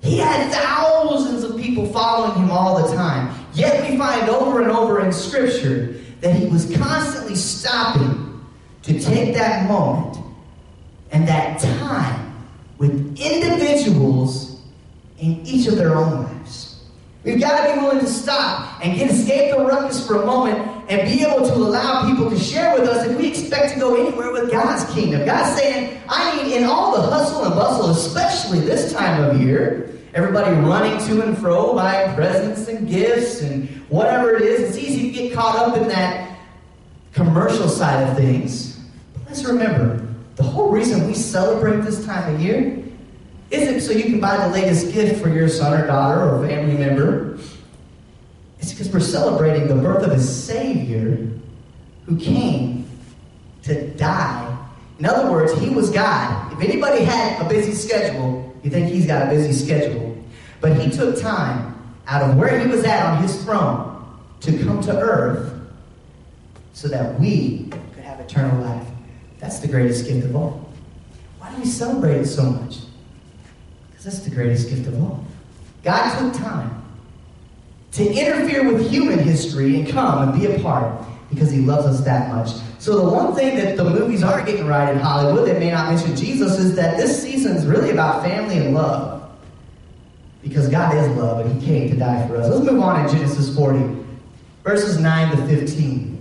He 0.02 0.18
had 0.18 0.52
thousands 0.52 1.44
of 1.44 1.56
people 1.56 1.87
following 1.87 2.42
him 2.42 2.50
all 2.50 2.87
the 2.87 2.94
time. 2.94 3.34
Yet 3.54 3.88
we 3.88 3.96
find 3.96 4.28
over 4.28 4.61
and 4.61 4.70
over 4.70 5.00
in 5.00 5.12
Scripture 5.12 5.94
that 6.20 6.34
he 6.34 6.46
was 6.46 6.76
constantly 6.76 7.37
stopping 7.37 8.44
to 8.82 9.00
take 9.00 9.34
that 9.34 9.66
moment 9.66 10.18
and 11.12 11.26
that 11.26 11.58
time 11.58 12.34
with 12.76 13.18
individuals 13.18 14.61
in 15.18 15.40
each 15.46 15.66
of 15.68 15.76
their 15.76 15.94
own 15.96 16.25
lives. 16.25 16.32
We've 17.25 17.38
got 17.38 17.67
to 17.67 17.75
be 17.75 17.81
willing 17.81 18.00
to 18.00 18.07
stop 18.07 18.85
and 18.85 18.99
get 18.99 19.11
escape 19.11 19.55
the 19.55 19.64
ruckus 19.64 20.05
for 20.05 20.23
a 20.23 20.26
moment 20.26 20.59
and 20.88 21.09
be 21.09 21.25
able 21.25 21.47
to 21.47 21.55
allow 21.55 22.09
people 22.09 22.29
to 22.29 22.37
share 22.37 22.75
with 22.75 22.88
us 22.88 23.07
if 23.07 23.17
we 23.17 23.29
expect 23.29 23.75
to 23.75 23.81
go 23.81 23.95
anywhere 23.95 24.33
with 24.33 24.50
God's 24.50 24.93
kingdom. 24.93 25.25
God's 25.25 25.57
saying, 25.57 26.00
I 26.09 26.43
need 26.43 26.57
in 26.57 26.64
all 26.64 26.97
the 26.97 27.02
hustle 27.02 27.45
and 27.45 27.55
bustle, 27.55 27.91
especially 27.91 28.59
this 28.61 28.93
time 28.93 29.23
of 29.23 29.41
year, 29.41 29.88
everybody 30.14 30.55
running 30.57 30.99
to 31.07 31.23
and 31.23 31.38
fro 31.38 31.75
buying 31.75 32.12
presents 32.17 32.67
and 32.67 32.88
gifts 32.88 33.41
and 33.41 33.69
whatever 33.88 34.35
it 34.35 34.43
is. 34.43 34.71
It's 34.71 34.79
easy 34.79 35.12
to 35.12 35.17
get 35.17 35.33
caught 35.33 35.57
up 35.57 35.76
in 35.76 35.87
that 35.88 36.37
commercial 37.12 37.69
side 37.69 38.09
of 38.09 38.17
things. 38.17 38.81
But 39.14 39.26
let's 39.26 39.45
remember 39.45 40.09
the 40.35 40.43
whole 40.43 40.71
reason 40.71 41.07
we 41.07 41.14
celebrate 41.14 41.83
this 41.83 42.05
time 42.05 42.35
of 42.35 42.41
year 42.41 42.83
isn't 43.52 43.81
so 43.83 43.93
you 43.93 44.05
can 44.05 44.19
buy 44.19 44.37
the 44.37 44.49
latest 44.49 44.93
gift 44.93 45.21
for 45.21 45.29
your 45.29 45.49
son 45.49 45.79
or 45.79 45.87
daughter 45.87 46.23
or 46.23 46.47
family 46.47 46.76
member. 46.76 47.01
Because 48.83 48.95
we're 48.95 49.01
celebrating 49.12 49.69
the 49.69 49.77
birth 49.77 50.03
of 50.03 50.11
a 50.11 50.19
Savior 50.19 51.29
who 52.05 52.19
came 52.19 52.91
to 53.62 53.89
die. 53.91 54.59
In 54.99 55.07
other 55.07 55.31
words, 55.31 55.57
he 55.61 55.71
was 55.71 55.89
God. 55.91 56.53
If 56.53 56.61
anybody 56.61 57.05
had 57.05 57.41
a 57.41 57.49
busy 57.49 57.75
schedule, 57.75 58.53
you 58.65 58.71
think 58.71 58.89
he's 58.89 59.07
got 59.07 59.29
a 59.29 59.31
busy 59.31 59.53
schedule. 59.53 60.21
But 60.61 60.77
he 60.81 60.91
took 60.91 61.21
time 61.21 61.81
out 62.09 62.29
of 62.29 62.37
where 62.37 62.59
he 62.59 62.67
was 62.67 62.83
at 62.83 63.07
on 63.07 63.23
his 63.23 63.41
throne 63.45 64.05
to 64.41 64.59
come 64.65 64.81
to 64.81 64.99
earth 64.99 65.55
so 66.73 66.89
that 66.89 67.21
we 67.21 67.69
could 67.95 68.03
have 68.03 68.19
eternal 68.19 68.65
life. 68.65 68.89
That's 69.39 69.61
the 69.61 69.69
greatest 69.69 70.09
gift 70.09 70.25
of 70.25 70.35
all. 70.35 70.69
Why 71.39 71.55
do 71.55 71.61
we 71.61 71.67
celebrate 71.67 72.17
it 72.17 72.27
so 72.27 72.51
much? 72.51 72.79
Because 73.91 74.07
that's 74.07 74.21
the 74.21 74.35
greatest 74.35 74.71
gift 74.71 74.89
of 74.89 75.01
all. 75.01 75.25
God 75.85 76.19
took 76.19 76.43
time 76.43 76.82
to 77.92 78.12
interfere 78.12 78.70
with 78.70 78.90
human 78.90 79.18
history 79.18 79.78
and 79.78 79.88
come 79.88 80.28
and 80.28 80.40
be 80.40 80.46
a 80.46 80.58
part 80.61 81.06
because 81.30 81.50
he 81.50 81.61
loves 81.61 81.87
us 81.87 82.04
that 82.04 82.34
much. 82.34 82.50
So 82.78 82.96
the 82.96 83.11
one 83.11 83.34
thing 83.34 83.56
that 83.56 83.76
the 83.76 83.84
movies 83.84 84.22
are 84.22 84.42
getting 84.44 84.66
right 84.66 84.92
in 84.92 84.99
Hollywood, 84.99 85.49
that 85.49 85.58
may 85.58 85.70
not 85.70 85.88
mention 85.88 86.16
Jesus, 86.16 86.58
is 86.58 86.75
that 86.76 86.96
this 86.96 87.22
season 87.22 87.56
is 87.56 87.66
really 87.66 87.90
about 87.90 88.22
family 88.22 88.58
and 88.58 88.75
love. 88.75 89.30
Because 90.42 90.68
God 90.68 90.96
is 90.96 91.08
love 91.16 91.46
and 91.46 91.61
he 91.61 91.66
came 91.66 91.90
to 91.90 91.96
die 91.96 92.26
for 92.26 92.37
us. 92.37 92.49
Let's 92.49 92.68
move 92.68 92.82
on 92.82 93.04
in 93.04 93.14
Genesis 93.14 93.54
40, 93.54 94.04
verses 94.64 94.99
9 94.99 95.37
to 95.37 95.46
15. 95.46 96.12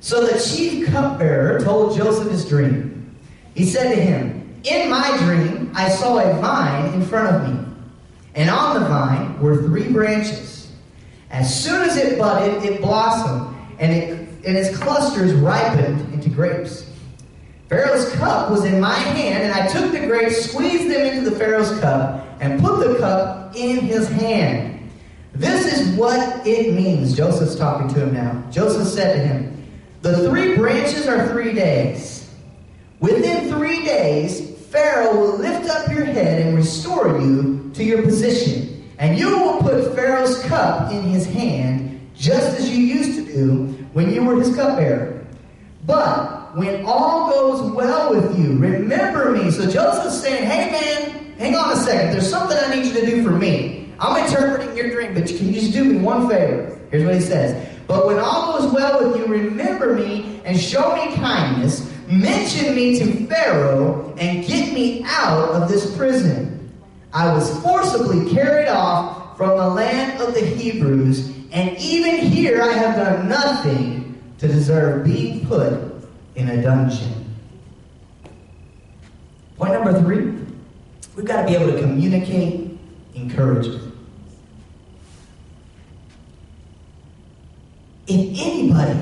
So 0.00 0.26
the 0.26 0.38
chief 0.38 0.88
cupbearer 0.88 1.60
told 1.60 1.96
Joseph 1.96 2.30
his 2.30 2.48
dream. 2.48 3.16
He 3.54 3.64
said 3.64 3.94
to 3.94 4.00
him, 4.00 4.60
In 4.64 4.90
my 4.90 5.16
dream, 5.18 5.70
I 5.74 5.88
saw 5.88 6.18
a 6.18 6.34
vine 6.40 6.92
in 6.94 7.02
front 7.02 7.34
of 7.34 7.48
me, 7.48 7.65
and 8.36 8.50
on 8.50 8.80
the 8.80 8.88
vine 8.88 9.40
were 9.40 9.62
three 9.62 9.90
branches. 9.90 10.70
As 11.30 11.64
soon 11.64 11.82
as 11.82 11.96
it 11.96 12.18
budded, 12.18 12.62
it 12.62 12.80
blossomed, 12.80 13.56
and, 13.78 13.92
it, 13.92 14.28
and 14.44 14.56
its 14.56 14.76
clusters 14.78 15.32
ripened 15.32 16.12
into 16.12 16.28
grapes. 16.28 16.88
Pharaoh's 17.68 18.08
cup 18.12 18.50
was 18.50 18.64
in 18.64 18.78
my 18.80 18.94
hand, 18.94 19.42
and 19.42 19.52
I 19.52 19.66
took 19.66 19.90
the 19.90 20.06
grapes, 20.06 20.50
squeezed 20.50 20.88
them 20.88 21.04
into 21.04 21.28
the 21.28 21.36
Pharaoh's 21.36 21.76
cup, 21.80 22.24
and 22.40 22.60
put 22.60 22.86
the 22.86 22.98
cup 22.98 23.56
in 23.56 23.80
his 23.80 24.08
hand. 24.08 24.90
This 25.32 25.80
is 25.80 25.96
what 25.96 26.46
it 26.46 26.74
means. 26.74 27.16
Joseph's 27.16 27.56
talking 27.56 27.88
to 27.88 28.06
him 28.06 28.14
now. 28.14 28.44
Joseph 28.50 28.86
said 28.86 29.14
to 29.14 29.26
him, 29.26 29.56
the 30.02 30.28
three 30.28 30.54
branches 30.54 31.08
are 31.08 31.26
three 31.28 31.52
days. 31.52 32.30
Within 33.00 33.50
three 33.50 33.84
days, 33.84 34.56
Pharaoh 34.70 35.18
will 35.18 35.36
lift 35.36 35.68
up 35.68 35.90
your 35.90 36.04
head 36.04 36.46
and 36.46 36.56
restore 36.56 37.18
you 37.18 37.55
to 37.76 37.84
your 37.84 38.02
position. 38.02 38.84
And 38.98 39.18
you 39.18 39.38
will 39.38 39.58
put 39.60 39.94
Pharaoh's 39.94 40.42
cup 40.44 40.90
in 40.92 41.02
his 41.02 41.26
hand, 41.26 42.00
just 42.14 42.58
as 42.58 42.68
you 42.70 42.78
used 42.78 43.14
to 43.18 43.32
do 43.32 43.66
when 43.92 44.12
you 44.12 44.24
were 44.24 44.36
his 44.36 44.54
cupbearer. 44.56 45.26
But 45.84 46.56
when 46.56 46.84
all 46.86 47.30
goes 47.30 47.70
well 47.72 48.14
with 48.14 48.38
you, 48.38 48.56
remember 48.56 49.32
me. 49.32 49.50
So 49.50 49.70
Joseph's 49.70 50.20
saying, 50.20 50.44
hey 50.44 50.70
man, 50.70 51.34
hang 51.38 51.54
on 51.54 51.72
a 51.72 51.76
second. 51.76 52.12
There's 52.12 52.28
something 52.28 52.56
I 52.56 52.74
need 52.74 52.86
you 52.86 52.94
to 52.94 53.06
do 53.06 53.22
for 53.22 53.30
me. 53.30 53.92
I'm 54.00 54.24
interpreting 54.24 54.76
your 54.76 54.90
dream, 54.90 55.14
but 55.14 55.26
can 55.26 55.46
you 55.46 55.60
just 55.60 55.72
do 55.72 55.84
me 55.84 55.98
one 55.98 56.28
favor? 56.28 56.78
Here's 56.90 57.04
what 57.04 57.14
he 57.14 57.20
says. 57.20 57.68
But 57.86 58.06
when 58.06 58.18
all 58.18 58.58
goes 58.58 58.72
well 58.72 59.10
with 59.10 59.18
you, 59.18 59.26
remember 59.26 59.94
me 59.94 60.40
and 60.44 60.58
show 60.58 60.94
me 60.96 61.14
kindness. 61.16 61.92
Mention 62.08 62.74
me 62.74 62.98
to 62.98 63.26
Pharaoh 63.26 64.14
and 64.18 64.46
get 64.46 64.72
me 64.72 65.02
out 65.04 65.50
of 65.50 65.68
this 65.68 65.96
prison. 65.96 66.55
I 67.12 67.32
was 67.32 67.62
forcibly 67.62 68.32
carried 68.32 68.68
off 68.68 69.36
from 69.36 69.56
the 69.56 69.68
land 69.68 70.20
of 70.20 70.34
the 70.34 70.44
Hebrews, 70.44 71.28
and 71.52 71.76
even 71.78 72.16
here 72.18 72.62
I 72.62 72.72
have 72.72 72.96
done 72.96 73.28
nothing 73.28 74.22
to 74.38 74.48
deserve 74.48 75.04
being 75.04 75.46
put 75.46 75.72
in 76.34 76.48
a 76.48 76.62
dungeon. 76.62 77.24
Point 79.56 79.72
number 79.72 79.98
three 80.00 80.34
we've 81.16 81.24
got 81.24 81.42
to 81.42 81.46
be 81.46 81.54
able 81.54 81.72
to 81.72 81.80
communicate 81.80 82.78
encouragement. 83.14 83.94
If 88.06 88.38
anybody 88.38 89.00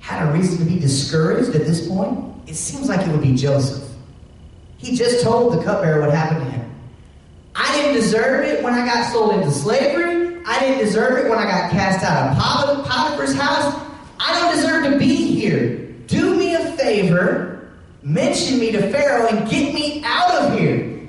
had 0.00 0.28
a 0.28 0.32
reason 0.32 0.58
to 0.58 0.64
be 0.64 0.78
discouraged 0.78 1.54
at 1.56 1.66
this 1.66 1.88
point, 1.88 2.34
it 2.46 2.54
seems 2.54 2.88
like 2.88 3.06
it 3.06 3.10
would 3.10 3.22
be 3.22 3.34
Joseph. 3.34 3.88
He 4.76 4.94
just 4.94 5.24
told 5.24 5.58
the 5.58 5.64
cupbearer 5.64 6.00
what 6.00 6.14
happened 6.14 6.44
to 6.44 6.50
him. 6.50 6.67
I 7.58 7.76
didn't 7.76 7.94
deserve 7.94 8.44
it 8.44 8.62
when 8.62 8.72
I 8.72 8.86
got 8.86 9.12
sold 9.12 9.34
into 9.34 9.50
slavery. 9.50 10.40
I 10.46 10.60
didn't 10.60 10.78
deserve 10.78 11.18
it 11.18 11.28
when 11.28 11.40
I 11.40 11.44
got 11.44 11.72
cast 11.72 12.04
out 12.04 12.68
of 12.68 12.86
Potiphar's 12.86 13.34
house. 13.34 13.74
I 14.20 14.38
don't 14.38 14.54
deserve 14.54 14.92
to 14.92 14.98
be 14.98 15.34
here. 15.34 15.76
Do 16.06 16.36
me 16.36 16.54
a 16.54 16.72
favor, 16.76 17.72
mention 18.02 18.60
me 18.60 18.70
to 18.72 18.90
Pharaoh, 18.92 19.26
and 19.26 19.50
get 19.50 19.74
me 19.74 20.02
out 20.04 20.30
of 20.30 20.58
here. 20.58 21.00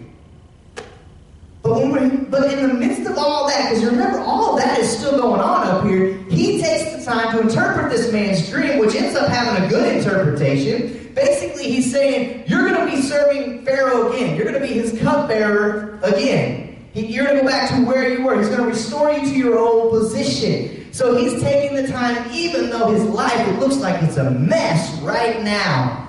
But, 1.61 1.87
when 1.87 2.25
but 2.31 2.51
in 2.51 2.67
the 2.67 2.73
midst 2.73 3.07
of 3.09 3.17
all 3.17 3.47
that, 3.47 3.69
because 3.69 3.85
remember, 3.85 4.19
all 4.19 4.55
that 4.57 4.79
is 4.79 4.89
still 4.97 5.19
going 5.19 5.41
on 5.41 5.67
up 5.67 5.85
here, 5.85 6.17
he 6.29 6.59
takes 6.59 6.95
the 6.95 7.05
time 7.05 7.31
to 7.35 7.41
interpret 7.41 7.91
this 7.91 8.11
man's 8.11 8.49
dream, 8.49 8.79
which 8.79 8.95
ends 8.95 9.15
up 9.15 9.29
having 9.29 9.63
a 9.63 9.69
good 9.69 9.97
interpretation. 9.97 11.13
Basically, 11.13 11.69
he's 11.69 11.91
saying, 11.91 12.45
You're 12.47 12.67
going 12.67 12.75
to 12.75 12.78
serving 13.09 13.65
Pharaoh 13.65 14.11
again. 14.11 14.35
You're 14.35 14.45
going 14.45 14.61
to 14.61 14.65
be 14.65 14.73
his 14.73 14.97
cupbearer 15.01 15.99
again. 16.03 16.87
You're 16.93 17.25
going 17.25 17.37
to 17.37 17.41
go 17.43 17.47
back 17.47 17.69
to 17.71 17.85
where 17.85 18.07
you 18.09 18.23
were. 18.23 18.37
He's 18.37 18.47
going 18.47 18.61
to 18.61 18.67
restore 18.67 19.11
you 19.11 19.21
to 19.21 19.35
your 19.35 19.59
old 19.59 19.91
position. 19.91 20.91
So 20.93 21.15
he's 21.17 21.41
taking 21.41 21.75
the 21.75 21.87
time, 21.87 22.29
even 22.31 22.69
though 22.69 22.91
his 22.91 23.03
life, 23.03 23.47
it 23.47 23.59
looks 23.59 23.77
like 23.77 24.01
it's 24.03 24.17
a 24.17 24.31
mess 24.31 24.99
right 25.01 25.41
now. 25.43 26.07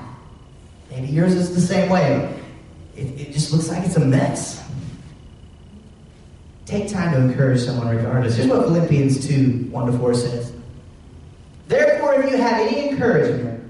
Maybe 0.90 1.08
yours 1.08 1.34
is 1.34 1.54
the 1.54 1.60
same 1.60 1.90
way. 1.90 2.34
It, 2.96 3.06
it 3.20 3.32
just 3.32 3.52
looks 3.52 3.68
like 3.68 3.84
it's 3.84 3.96
a 3.96 4.04
mess. 4.04 4.62
Take 6.66 6.88
time 6.88 7.12
to 7.12 7.20
encourage 7.20 7.60
someone 7.60 7.88
regardless. 7.94 8.36
Here's 8.36 8.48
what 8.48 8.62
Philippians 8.62 9.26
2 9.26 9.68
1 9.70 9.92
to 9.92 9.98
4 9.98 10.14
says. 10.14 10.52
Therefore, 11.68 12.14
if 12.14 12.30
you 12.30 12.36
have 12.36 12.60
any 12.60 12.90
encouragement 12.90 13.62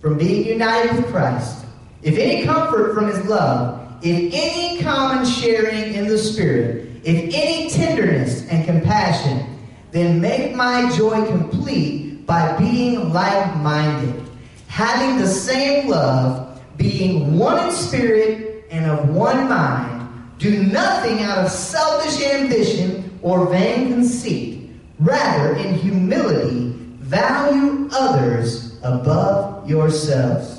from 0.00 0.18
being 0.18 0.46
united 0.46 0.96
with 0.96 1.06
Christ, 1.06 1.64
if 2.08 2.16
any 2.16 2.42
comfort 2.42 2.94
from 2.94 3.06
his 3.06 3.22
love, 3.26 3.86
if 4.00 4.32
any 4.32 4.82
common 4.82 5.26
sharing 5.26 5.92
in 5.92 6.08
the 6.08 6.16
Spirit, 6.16 6.88
if 7.04 7.34
any 7.34 7.68
tenderness 7.68 8.48
and 8.48 8.64
compassion, 8.64 9.58
then 9.90 10.18
make 10.18 10.54
my 10.54 10.90
joy 10.96 11.26
complete 11.26 12.24
by 12.24 12.56
being 12.56 13.12
like 13.12 13.54
minded, 13.58 14.22
having 14.68 15.18
the 15.18 15.26
same 15.26 15.86
love, 15.86 16.58
being 16.78 17.38
one 17.38 17.66
in 17.66 17.72
spirit 17.72 18.64
and 18.70 18.90
of 18.90 19.10
one 19.14 19.46
mind. 19.46 20.08
Do 20.38 20.62
nothing 20.62 21.20
out 21.20 21.44
of 21.44 21.50
selfish 21.50 22.24
ambition 22.24 23.18
or 23.20 23.50
vain 23.50 23.92
conceit. 23.92 24.70
Rather, 24.98 25.56
in 25.56 25.74
humility, 25.74 26.70
value 27.00 27.90
others 27.92 28.78
above 28.82 29.68
yourselves. 29.68 30.57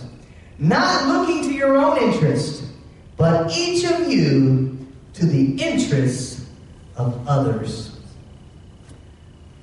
Not 0.60 1.08
looking 1.08 1.43
to 1.43 1.54
your 1.54 1.78
own 1.78 1.98
interest, 1.98 2.65
but 3.15 3.52
each 3.56 3.86
of 3.89 4.12
you 4.12 4.78
to 5.13 5.26
the 5.26 5.54
interests 5.62 6.45
of 6.98 7.26
others. 7.28 7.98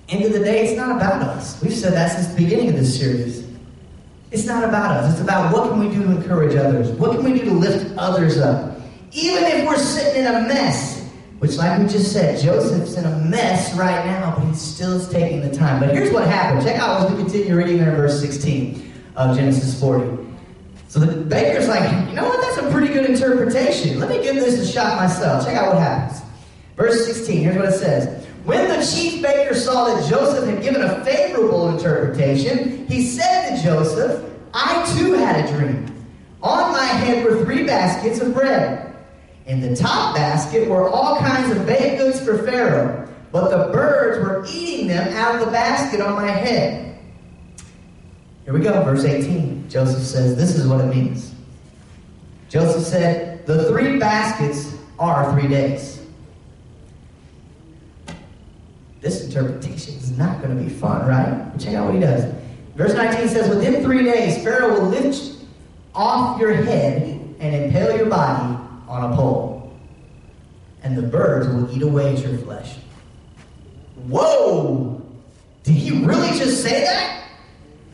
End 0.09 0.24
of 0.24 0.32
the 0.32 0.38
day, 0.38 0.66
it's 0.66 0.76
not 0.76 0.96
about 0.96 1.20
us. 1.22 1.61
We've 1.62 1.74
said 1.74 1.92
that 1.92 2.12
since 2.12 2.28
the 2.28 2.42
beginning 2.42 2.70
of 2.70 2.76
this 2.76 2.98
series. 2.98 3.44
It's 4.30 4.46
not 4.46 4.64
about 4.64 4.96
us. 4.96 5.12
It's 5.12 5.20
about 5.20 5.52
what 5.52 5.70
can 5.70 5.78
we 5.78 5.88
do 5.88 6.02
to 6.02 6.11
encourage 6.11 6.56
others? 6.56 6.90
What 6.90 7.12
can 7.12 7.24
we 7.24 7.38
do 7.38 7.44
to 7.44 7.52
lift 7.52 7.96
others 7.96 8.38
up? 8.38 8.78
Even 9.12 9.44
if 9.44 9.66
we're 9.66 9.78
sitting 9.78 10.24
in 10.24 10.26
a 10.26 10.40
mess, 10.48 11.09
which, 11.38 11.56
like 11.56 11.78
we 11.78 11.87
just 11.87 12.12
said, 12.12 12.40
Joseph's 12.40 12.96
in 12.96 13.04
a 13.04 13.18
mess 13.18 13.74
right 13.74 14.04
now, 14.06 14.35
but 14.37 14.46
he 14.46 14.54
still 14.54 14.94
is 14.94 15.09
taking 15.09 15.42
the 15.42 15.54
time. 15.54 15.80
But 15.80 15.94
here's 15.94 16.12
what 16.12 16.26
happened. 16.26 16.66
Check 16.66 16.80
out 16.80 17.02
as 17.02 17.11
we 17.11 17.18
continue 17.18 17.56
reading 17.56 17.78
there 17.78 17.90
in 17.90 17.96
verse 17.96 18.20
16 18.20 18.92
of 19.16 19.37
Genesis 19.37 19.78
40. 19.78 20.25
So 20.96 21.04
the 21.04 21.12
baker's 21.14 21.68
like, 21.68 21.90
you 22.09 22.14
know 22.14 22.26
what? 22.26 22.40
That's 22.40 22.56
a 22.56 22.70
pretty 22.70 22.90
good 22.90 23.04
interpretation. 23.04 24.00
Let 24.00 24.09
me 24.09 24.22
give 24.22 24.37
this 24.37 24.59
a 24.59 24.72
shot 24.72 24.96
myself. 24.96 25.44
Check 25.44 25.54
out 25.54 25.74
what 25.74 25.82
happens. 25.82 26.22
Verse 26.74 27.04
16, 27.04 27.42
here's 27.42 27.54
what 27.54 27.66
it 27.66 27.72
says. 27.72 28.26
When 28.46 28.66
the 28.66 28.82
chief 28.82 29.20
baker 29.20 29.54
saw 29.54 29.92
that 29.92 30.09
Joseph 30.09 30.48
had 30.48 30.62
given 30.62 30.80
a 30.80 31.04
favorable 31.04 31.68
interpretation, 31.68 32.87
he 32.87 33.04
said 33.04 33.56
to 33.56 33.62
Joseph, 33.62 34.24
I 34.54 34.90
too 34.96 35.12
had 35.12 35.44
a 35.44 35.52
dream. 35.54 35.94
On 36.42 36.72
my 36.72 36.87
head 36.87 37.26
were 37.26 37.44
three 37.44 37.64
baskets 37.64 38.18
of 38.22 38.32
bread. 38.32 38.96
In 39.44 39.61
the 39.61 39.76
top 39.76 40.16
basket 40.16 40.66
were 40.66 40.88
all 40.88 41.18
kinds 41.18 41.54
of 41.54 41.66
baked 41.66 41.98
goods 41.98 42.24
for 42.24 42.38
Pharaoh, 42.38 43.06
but 43.32 43.50
the 43.50 43.70
birds 43.70 44.18
were 44.24 44.46
eating 44.50 44.87
them 44.87 45.12
out 45.12 45.35
of 45.35 45.44
the 45.44 45.52
basket 45.52 46.00
on 46.00 46.14
my 46.14 46.30
head. 46.30 46.86
Here 48.46 48.54
we 48.54 48.61
go, 48.61 48.80
verse 48.85 49.04
18. 49.04 49.68
Joseph 49.68 50.04
says, 50.04 50.37
This 50.37 50.54
is 50.54 50.68
what 50.68 50.80
it 50.80 50.87
means. 50.87 51.35
Joseph 52.48 52.85
said, 52.85 53.44
The 53.44 53.64
three 53.64 53.98
baskets 53.98 54.72
are 55.00 55.32
three 55.32 55.48
days. 55.48 56.00
This 59.00 59.24
interpretation 59.24 59.96
is 59.96 60.16
not 60.16 60.40
going 60.40 60.56
to 60.56 60.62
be 60.62 60.68
fun, 60.68 61.09
right? 61.09 61.59
Check 61.59 61.74
out 61.74 61.87
what 61.87 61.94
he 61.94 62.00
does. 62.00 62.32
Verse 62.76 62.94
19 62.94 63.28
says, 63.28 63.48
Within 63.48 63.82
three 63.82 64.04
days, 64.04 64.40
Pharaoh 64.44 64.74
will 64.74 64.90
lift 64.90 65.44
off 65.92 66.38
your 66.40 66.54
head 66.54 67.18
and 67.40 67.64
impale 67.64 67.96
your 67.96 68.06
body 68.06 68.62
on 68.87 69.12
a 69.12 69.16
pole, 69.16 69.76
and 70.85 70.96
the 70.96 71.02
birds 71.02 71.48
will 71.48 71.68
eat 71.76 71.82
away 71.82 72.14
at 72.14 72.22
your 72.22 72.38
flesh. 72.38 72.76
Whoa! 74.06 75.02
Did 75.64 75.74
he 75.74 76.04
really 76.04 76.28
just 76.38 76.62
say 76.62 76.85
that? 76.85 77.25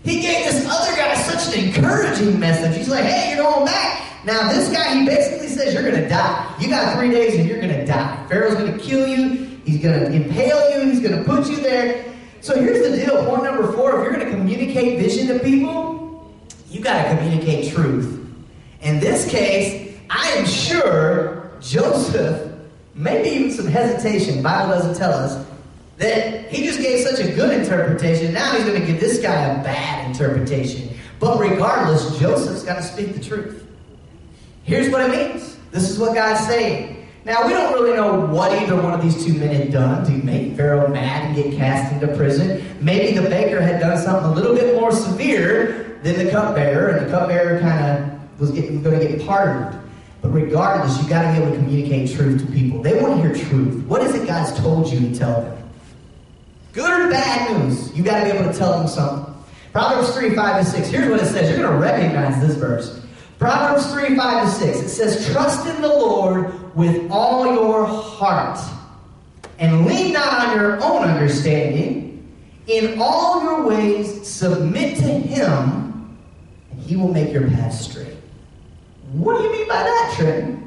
He 0.04 0.20
gave 0.20 0.44
this 0.44 0.66
other 0.68 0.96
guy 0.96 1.14
such 1.14 1.54
an 1.54 1.64
encouraging 1.64 2.38
message. 2.40 2.76
He's 2.76 2.88
like, 2.88 3.04
hey, 3.04 3.34
you're 3.34 3.44
going 3.44 3.64
back. 3.64 4.24
Now, 4.24 4.52
this 4.52 4.68
guy, 4.68 4.94
he 4.94 5.06
basically 5.06 5.48
says, 5.48 5.74
you're 5.74 5.82
going 5.82 6.00
to 6.00 6.08
die. 6.08 6.54
You 6.60 6.68
got 6.68 6.96
three 6.96 7.10
days 7.10 7.38
and 7.38 7.48
you're 7.48 7.60
going 7.60 7.72
to 7.72 7.84
die. 7.84 8.26
Pharaoh's 8.28 8.54
going 8.54 8.72
to 8.72 8.78
kill 8.78 9.06
you. 9.06 9.60
He's 9.64 9.82
going 9.82 9.98
to 9.98 10.12
impale 10.12 10.70
you. 10.70 10.90
He's 10.90 11.00
going 11.00 11.16
to 11.16 11.24
put 11.24 11.48
you 11.48 11.56
there. 11.60 12.04
So 12.40 12.60
here's 12.60 12.88
the 12.88 12.96
deal. 12.96 13.24
Point 13.26 13.44
number 13.44 13.72
four 13.72 14.00
if 14.00 14.04
you're 14.04 14.12
going 14.12 14.26
to 14.26 14.30
communicate 14.30 14.98
vision 14.98 15.28
to 15.28 15.38
people, 15.38 16.32
you 16.68 16.80
got 16.80 17.02
to 17.02 17.16
communicate 17.16 17.72
truth. 17.72 18.18
In 18.80 18.98
this 18.98 19.30
case, 19.30 19.96
I 20.10 20.28
am 20.30 20.46
sure 20.46 21.52
Joseph, 21.60 22.52
maybe 22.94 23.28
even 23.28 23.50
some 23.52 23.66
hesitation, 23.66 24.42
Bible 24.42 24.74
doesn't 24.74 24.96
tell 24.96 25.12
us, 25.12 25.46
that 26.02 26.50
he 26.50 26.64
just 26.64 26.80
gave 26.80 27.06
such 27.06 27.20
a 27.20 27.32
good 27.32 27.58
interpretation. 27.58 28.34
Now 28.34 28.52
he's 28.56 28.64
going 28.64 28.80
to 28.80 28.86
give 28.86 29.00
this 29.00 29.20
guy 29.20 29.46
a 29.46 29.62
bad 29.62 30.10
interpretation. 30.10 30.88
But 31.20 31.38
regardless, 31.38 32.18
Joseph's 32.18 32.64
got 32.64 32.76
to 32.76 32.82
speak 32.82 33.14
the 33.14 33.20
truth. 33.20 33.64
Here's 34.64 34.90
what 34.90 35.00
it 35.02 35.10
means. 35.10 35.56
This 35.70 35.88
is 35.88 35.98
what 35.98 36.14
God's 36.14 36.44
saying. 36.46 37.08
Now, 37.24 37.46
we 37.46 37.52
don't 37.52 37.72
really 37.72 37.94
know 37.94 38.26
what 38.26 38.50
either 38.52 38.74
one 38.74 38.92
of 38.94 39.00
these 39.00 39.24
two 39.24 39.34
men 39.34 39.54
had 39.54 39.70
done 39.70 40.04
to 40.06 40.10
make 40.10 40.56
Pharaoh 40.56 40.88
mad 40.88 41.24
and 41.24 41.36
get 41.36 41.56
cast 41.56 41.92
into 41.92 42.12
prison. 42.16 42.64
Maybe 42.80 43.16
the 43.16 43.28
baker 43.28 43.60
had 43.60 43.80
done 43.80 43.96
something 43.96 44.32
a 44.32 44.34
little 44.34 44.56
bit 44.56 44.74
more 44.74 44.90
severe 44.90 46.00
than 46.02 46.18
the 46.18 46.32
cupbearer, 46.32 46.88
and 46.88 47.06
the 47.06 47.10
cupbearer 47.12 47.60
kind 47.60 48.02
of 48.02 48.40
was, 48.40 48.50
going 48.50 48.82
to 48.82 49.06
get 49.06 49.24
pardoned. 49.24 49.80
But 50.20 50.30
regardless, 50.30 50.98
you've 50.98 51.08
got 51.08 51.22
to 51.22 51.38
be 51.38 51.44
able 51.44 51.54
to 51.54 51.58
communicate 51.62 52.10
truth 52.10 52.44
to 52.44 52.52
people. 52.52 52.82
They 52.82 53.00
want 53.00 53.22
to 53.22 53.28
hear 53.28 53.46
truth. 53.46 53.86
What 53.86 54.02
is 54.02 54.16
it 54.16 54.26
God's 54.26 54.58
told 54.58 54.92
you 54.92 54.98
to 54.98 55.14
tell 55.14 55.42
them? 55.42 55.61
Good 56.72 56.90
or 56.90 57.10
bad 57.10 57.58
news, 57.58 57.92
you 57.96 58.02
got 58.02 58.20
to 58.20 58.32
be 58.32 58.38
able 58.38 58.50
to 58.50 58.58
tell 58.58 58.78
them 58.78 58.88
something. 58.88 59.34
Proverbs 59.72 60.14
3, 60.14 60.34
5 60.34 60.56
and 60.56 60.66
6. 60.66 60.88
Here's 60.88 61.10
what 61.10 61.20
it 61.20 61.26
says. 61.26 61.50
You're 61.50 61.58
going 61.58 61.72
to 61.72 61.78
recognize 61.78 62.40
this 62.46 62.56
verse. 62.56 63.02
Proverbs 63.38 63.90
3, 63.92 64.16
5 64.16 64.42
and 64.46 64.50
6. 64.50 64.80
It 64.80 64.88
says, 64.88 65.32
Trust 65.32 65.66
in 65.66 65.82
the 65.82 65.88
Lord 65.88 66.74
with 66.74 67.10
all 67.10 67.54
your 67.54 67.84
heart, 67.86 68.58
and 69.58 69.84
lean 69.84 70.12
not 70.14 70.48
on 70.48 70.56
your 70.56 70.82
own 70.82 71.02
understanding. 71.02 72.08
In 72.68 72.98
all 73.00 73.42
your 73.42 73.66
ways, 73.66 74.26
submit 74.26 74.96
to 74.98 75.02
Him, 75.02 76.16
and 76.70 76.80
He 76.80 76.96
will 76.96 77.12
make 77.12 77.32
your 77.32 77.48
path 77.50 77.74
straight. 77.74 78.16
What 79.12 79.36
do 79.36 79.44
you 79.44 79.52
mean 79.52 79.68
by 79.68 79.82
that, 79.82 80.14
Trenton? 80.16 80.58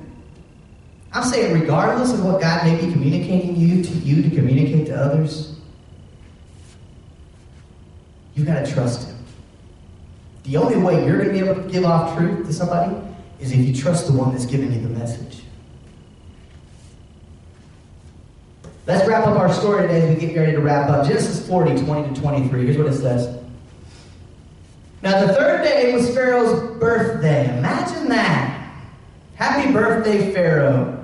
I'm 1.13 1.23
saying, 1.23 1.53
regardless 1.59 2.13
of 2.13 2.25
what 2.25 2.41
God 2.41 2.65
may 2.65 2.75
be 2.75 2.91
communicating 2.91 3.55
you 3.55 3.81
to 3.83 3.91
you 3.91 4.21
to 4.21 4.35
communicate 4.35 4.87
to 4.87 4.95
others, 4.95 5.54
You've 8.35 8.45
got 8.45 8.65
to 8.65 8.71
trust 8.71 9.07
Him. 9.07 9.15
The 10.43 10.57
only 10.57 10.77
way 10.77 11.05
you're 11.05 11.17
going 11.17 11.33
to 11.33 11.33
be 11.33 11.39
able 11.39 11.61
to 11.63 11.69
give 11.69 11.85
off 11.85 12.17
truth 12.17 12.45
to 12.45 12.53
somebody 12.53 12.95
is 13.39 13.51
if 13.51 13.57
you 13.57 13.73
trust 13.73 14.07
the 14.07 14.13
one 14.13 14.31
that's 14.31 14.45
giving 14.45 14.71
you 14.71 14.81
the 14.81 14.89
message. 14.89 15.41
Let's 18.85 19.07
wrap 19.07 19.25
up 19.25 19.39
our 19.39 19.51
story 19.51 19.87
today 19.87 20.01
as 20.01 20.15
we 20.15 20.27
get 20.27 20.37
ready 20.37 20.51
to 20.51 20.61
wrap 20.61 20.89
up. 20.89 21.07
Genesis 21.07 21.47
40, 21.47 21.83
20 21.85 22.13
to 22.13 22.21
23. 22.21 22.65
Here's 22.65 22.77
what 22.77 22.87
it 22.87 22.93
says. 22.93 23.41
Now, 25.01 25.25
the 25.25 25.33
third 25.33 25.63
day 25.63 25.93
was 25.93 26.13
Pharaoh's 26.13 26.79
birthday. 26.79 27.57
Imagine 27.57 28.09
that. 28.09 28.73
Happy 29.35 29.71
birthday, 29.71 30.31
Pharaoh. 30.33 31.03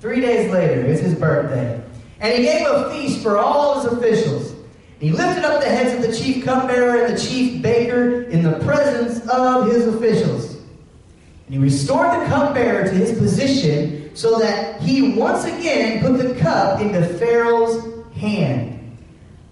Three 0.00 0.20
days 0.20 0.50
later, 0.52 0.82
it's 0.82 1.00
his 1.00 1.14
birthday. 1.14 1.82
And 2.20 2.34
he 2.34 2.42
gave 2.44 2.66
a 2.66 2.90
feast 2.90 3.22
for 3.22 3.38
all 3.38 3.80
his 3.80 3.92
officials. 3.92 4.55
He 4.98 5.10
lifted 5.10 5.44
up 5.44 5.60
the 5.60 5.68
heads 5.68 5.92
of 5.92 6.10
the 6.10 6.16
chief 6.16 6.44
cupbearer 6.44 7.04
and 7.04 7.16
the 7.16 7.20
chief 7.20 7.60
baker 7.60 8.22
in 8.22 8.42
the 8.42 8.58
presence 8.60 9.26
of 9.28 9.70
his 9.70 9.86
officials. 9.86 10.54
And 10.54 11.54
he 11.54 11.58
restored 11.58 12.20
the 12.20 12.26
cupbearer 12.26 12.84
to 12.84 12.90
his 12.90 13.16
position 13.18 14.16
so 14.16 14.38
that 14.38 14.80
he 14.80 15.12
once 15.12 15.44
again 15.44 16.00
put 16.00 16.16
the 16.16 16.34
cup 16.40 16.80
into 16.80 17.04
Pharaoh's 17.18 18.04
hand. 18.14 18.96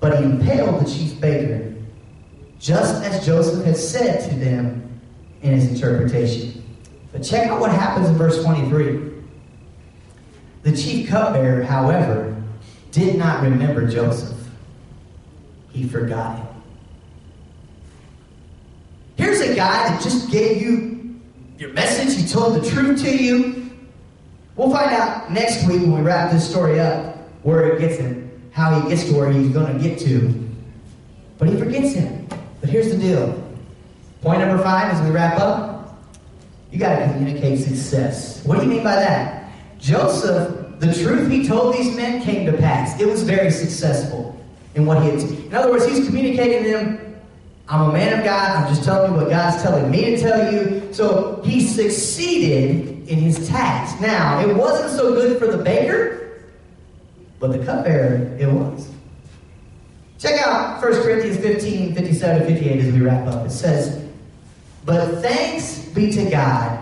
But 0.00 0.18
he 0.18 0.24
impaled 0.24 0.85
the 0.85 0.90
chief 0.90 1.20
baker, 1.20 1.74
just 2.59 3.04
as 3.04 3.24
Joseph 3.24 3.64
had 3.64 3.76
said 3.76 4.28
to 4.30 4.37
them 4.37 5.00
in 5.42 5.52
his 5.52 5.70
interpretation. 5.70 6.62
But 7.12 7.22
check 7.22 7.48
out 7.48 7.61
what 7.61 7.70
happens 7.70 8.09
in 8.09 8.16
verse 8.16 8.42
23. 8.42 9.12
The 10.62 10.74
chief 10.74 11.09
cupbearer, 11.09 11.62
however, 11.62 12.35
did 12.90 13.16
not 13.16 13.42
remember 13.42 13.87
Joseph 13.87 14.34
he 15.75 15.87
forgot 15.87 16.39
him. 16.39 16.47
Here's 19.17 19.41
a 19.41 19.55
guy 19.55 19.89
that 19.89 20.03
just 20.03 20.31
gave 20.31 20.63
you 20.63 21.21
your 21.59 21.73
message, 21.73 22.17
he 22.17 22.27
told 22.27 22.63
the 22.63 22.71
truth 22.71 23.03
to 23.03 23.17
you. 23.17 23.71
We'll 24.57 24.71
find 24.71 24.91
out 24.93 25.31
next 25.31 25.67
week 25.67 25.83
when 25.83 25.97
we 25.97 26.01
wrap 26.01 26.33
this 26.33 26.49
story 26.49 26.81
up 26.81 27.17
where 27.43 27.73
it 27.73 27.81
gets 27.81 27.97
him, 27.97 28.51
how 28.53 28.81
he 28.81 28.89
gets 28.89 29.05
to 29.05 29.17
where 29.17 29.31
he's 29.31 29.51
going 29.51 29.77
to 29.77 29.83
get 29.83 29.99
to. 30.01 30.49
But 31.39 31.49
he 31.49 31.57
forgets 31.57 31.93
him. 31.93 32.27
But 32.61 32.71
here's 32.71 32.91
the 32.91 32.97
deal. 32.99 33.41
Point 34.23 34.41
number 34.41 34.63
five 34.63 34.95
as 34.95 35.03
we 35.03 35.11
wrap 35.11 35.39
up 35.39 35.75
you 36.75 36.81
got 36.81 36.99
to 36.99 37.07
communicate 37.13 37.61
success. 37.61 38.45
What 38.45 38.57
do 38.57 38.65
you 38.65 38.69
mean 38.69 38.83
by 38.83 38.97
that? 38.97 39.49
Joseph, 39.79 40.81
the 40.81 40.93
truth 40.93 41.31
he 41.31 41.47
told 41.47 41.73
these 41.75 41.95
men 41.95 42.21
came 42.21 42.51
to 42.51 42.59
pass. 42.59 43.01
It 43.01 43.07
was 43.07 43.23
very 43.23 43.53
successful 43.53 44.43
in 44.75 44.87
what 44.87 45.03
he 45.03 45.11
had. 45.11 45.21
In 45.21 45.55
other 45.55 45.71
words, 45.71 45.87
he's 45.87 46.07
communicating 46.07 46.65
to 46.65 46.71
them, 46.71 47.21
I'm 47.69 47.91
a 47.91 47.93
man 47.93 48.19
of 48.19 48.25
God, 48.25 48.57
I'm 48.57 48.69
just 48.69 48.85
telling 48.85 49.13
you 49.13 49.19
what 49.19 49.31
God's 49.31 49.63
telling 49.63 49.91
me 49.91 50.17
to 50.17 50.19
tell 50.19 50.53
you. 50.53 50.93
So 50.93 51.41
he 51.45 51.67
succeeded 51.67 53.09
in 53.09 53.19
his 53.19 53.49
task. 53.49 54.01
Now, 54.01 54.41
it 54.41 54.55
wasn't 54.55 54.91
so 54.91 55.15
good 55.15 55.39
for 55.39 55.47
the 55.47 55.63
baker, 55.63 56.43
but 57.39 57.53
the 57.53 57.65
cupbearer, 57.65 58.37
it 58.39 58.47
was. 58.47 58.91
Check 60.19 60.41
out 60.41 60.83
1 60.83 60.93
Corinthians 61.03 61.37
15, 61.39 61.95
57 61.95 62.47
58 62.47 62.81
as 62.81 62.93
we 62.93 63.01
wrap 63.01 63.27
up. 63.27 63.47
It 63.47 63.51
says, 63.51 64.07
But 64.85 65.21
thanks 65.21 65.85
be 65.89 66.11
to 66.13 66.31
God. 66.31 66.81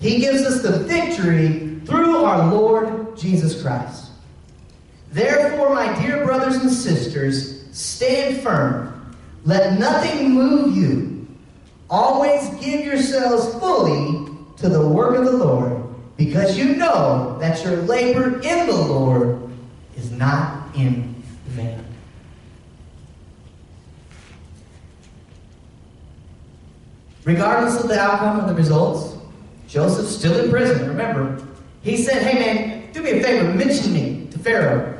He 0.00 0.18
gives 0.18 0.42
us 0.42 0.62
the 0.62 0.80
victory 0.80 1.80
through 1.84 2.24
our 2.24 2.52
Lord 2.52 3.16
Jesus 3.16 3.62
Christ. 3.62 4.05
Therefore, 5.16 5.74
my 5.74 5.98
dear 5.98 6.26
brothers 6.26 6.56
and 6.56 6.70
sisters, 6.70 7.64
stand 7.72 8.42
firm. 8.42 9.16
Let 9.46 9.78
nothing 9.78 10.32
move 10.32 10.76
you. 10.76 11.26
Always 11.88 12.46
give 12.62 12.84
yourselves 12.84 13.54
fully 13.58 14.30
to 14.58 14.68
the 14.68 14.86
work 14.86 15.16
of 15.16 15.24
the 15.24 15.32
Lord, 15.32 15.82
because 16.18 16.58
you 16.58 16.76
know 16.76 17.38
that 17.40 17.64
your 17.64 17.76
labor 17.76 18.40
in 18.40 18.66
the 18.66 18.76
Lord 18.76 19.50
is 19.96 20.10
not 20.10 20.76
in 20.76 21.14
vain. 21.46 21.82
Regardless 27.24 27.82
of 27.82 27.88
the 27.88 27.98
outcome 27.98 28.40
of 28.40 28.48
the 28.48 28.54
results, 28.54 29.16
Joseph's 29.66 30.14
still 30.14 30.44
in 30.44 30.50
prison. 30.50 30.86
Remember, 30.86 31.42
he 31.80 31.96
said, 31.96 32.20
Hey 32.20 32.38
man, 32.38 32.92
do 32.92 33.02
me 33.02 33.12
a 33.12 33.22
favor, 33.22 33.54
mention 33.54 33.94
me 33.94 34.28
to 34.30 34.38
Pharaoh. 34.38 34.92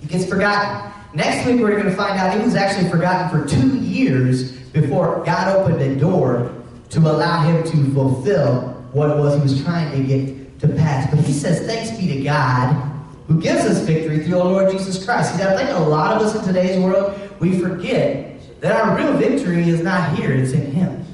He 0.00 0.06
gets 0.06 0.26
forgotten. 0.26 0.92
Next 1.14 1.46
week, 1.46 1.60
we're 1.60 1.70
going 1.70 1.84
to 1.84 1.96
find 1.96 2.18
out 2.18 2.36
he 2.36 2.44
was 2.44 2.54
actually 2.54 2.90
forgotten 2.90 3.28
for 3.30 3.48
two 3.48 3.78
years 3.78 4.52
before 4.52 5.22
God 5.24 5.56
opened 5.56 5.80
a 5.80 5.96
door 5.96 6.54
to 6.90 6.98
allow 7.00 7.42
him 7.42 7.64
to 7.64 7.94
fulfill 7.94 8.74
what 8.92 9.10
it 9.10 9.16
was 9.16 9.34
he 9.34 9.40
was 9.40 9.62
trying 9.64 9.90
to 9.92 10.06
get 10.06 10.60
to 10.60 10.68
pass. 10.68 11.10
But 11.10 11.24
he 11.24 11.32
says, 11.32 11.66
Thanks 11.66 11.98
be 11.98 12.06
to 12.18 12.22
God 12.22 12.88
who 13.28 13.40
gives 13.40 13.64
us 13.64 13.80
victory 13.80 14.24
through 14.24 14.40
our 14.40 14.46
Lord 14.46 14.72
Jesus 14.72 15.04
Christ. 15.04 15.36
See, 15.36 15.42
I 15.42 15.54
think 15.54 15.70
a 15.70 15.80
lot 15.80 16.16
of 16.16 16.22
us 16.22 16.34
in 16.34 16.42
today's 16.42 16.82
world, 16.82 17.18
we 17.40 17.58
forget 17.58 18.60
that 18.60 18.72
our 18.72 18.96
real 18.96 19.12
victory 19.12 19.68
is 19.68 19.82
not 19.82 20.16
here, 20.16 20.32
it's 20.32 20.52
in 20.52 20.72
Him. 20.72 21.04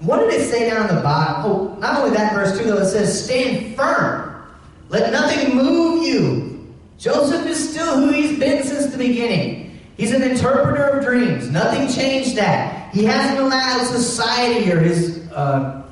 What 0.00 0.18
did 0.18 0.34
it 0.34 0.50
say 0.50 0.68
down 0.68 0.90
in 0.90 0.96
the 0.96 1.00
bottom? 1.00 1.50
Oh, 1.50 1.76
not 1.80 2.00
only 2.00 2.14
that 2.14 2.34
verse 2.34 2.58
2, 2.58 2.64
though, 2.64 2.78
it 2.78 2.86
says, 2.86 3.24
stand 3.24 3.74
firm. 3.74 4.44
Let 4.90 5.10
nothing 5.10 5.56
move 5.56 6.06
you. 6.06 6.53
Joseph 7.04 7.46
is 7.46 7.68
still 7.68 8.00
who 8.00 8.12
he's 8.12 8.38
been 8.38 8.64
since 8.64 8.86
the 8.86 8.96
beginning. 8.96 9.78
He's 9.98 10.12
an 10.12 10.22
interpreter 10.22 10.84
of 10.84 11.04
dreams. 11.04 11.50
Nothing 11.50 11.86
changed 11.86 12.34
that. 12.36 12.94
He 12.94 13.04
hasn't 13.04 13.40
allowed 13.40 13.84
society 13.84 14.72
or 14.72 14.80
his 14.80 15.30
uh, 15.30 15.82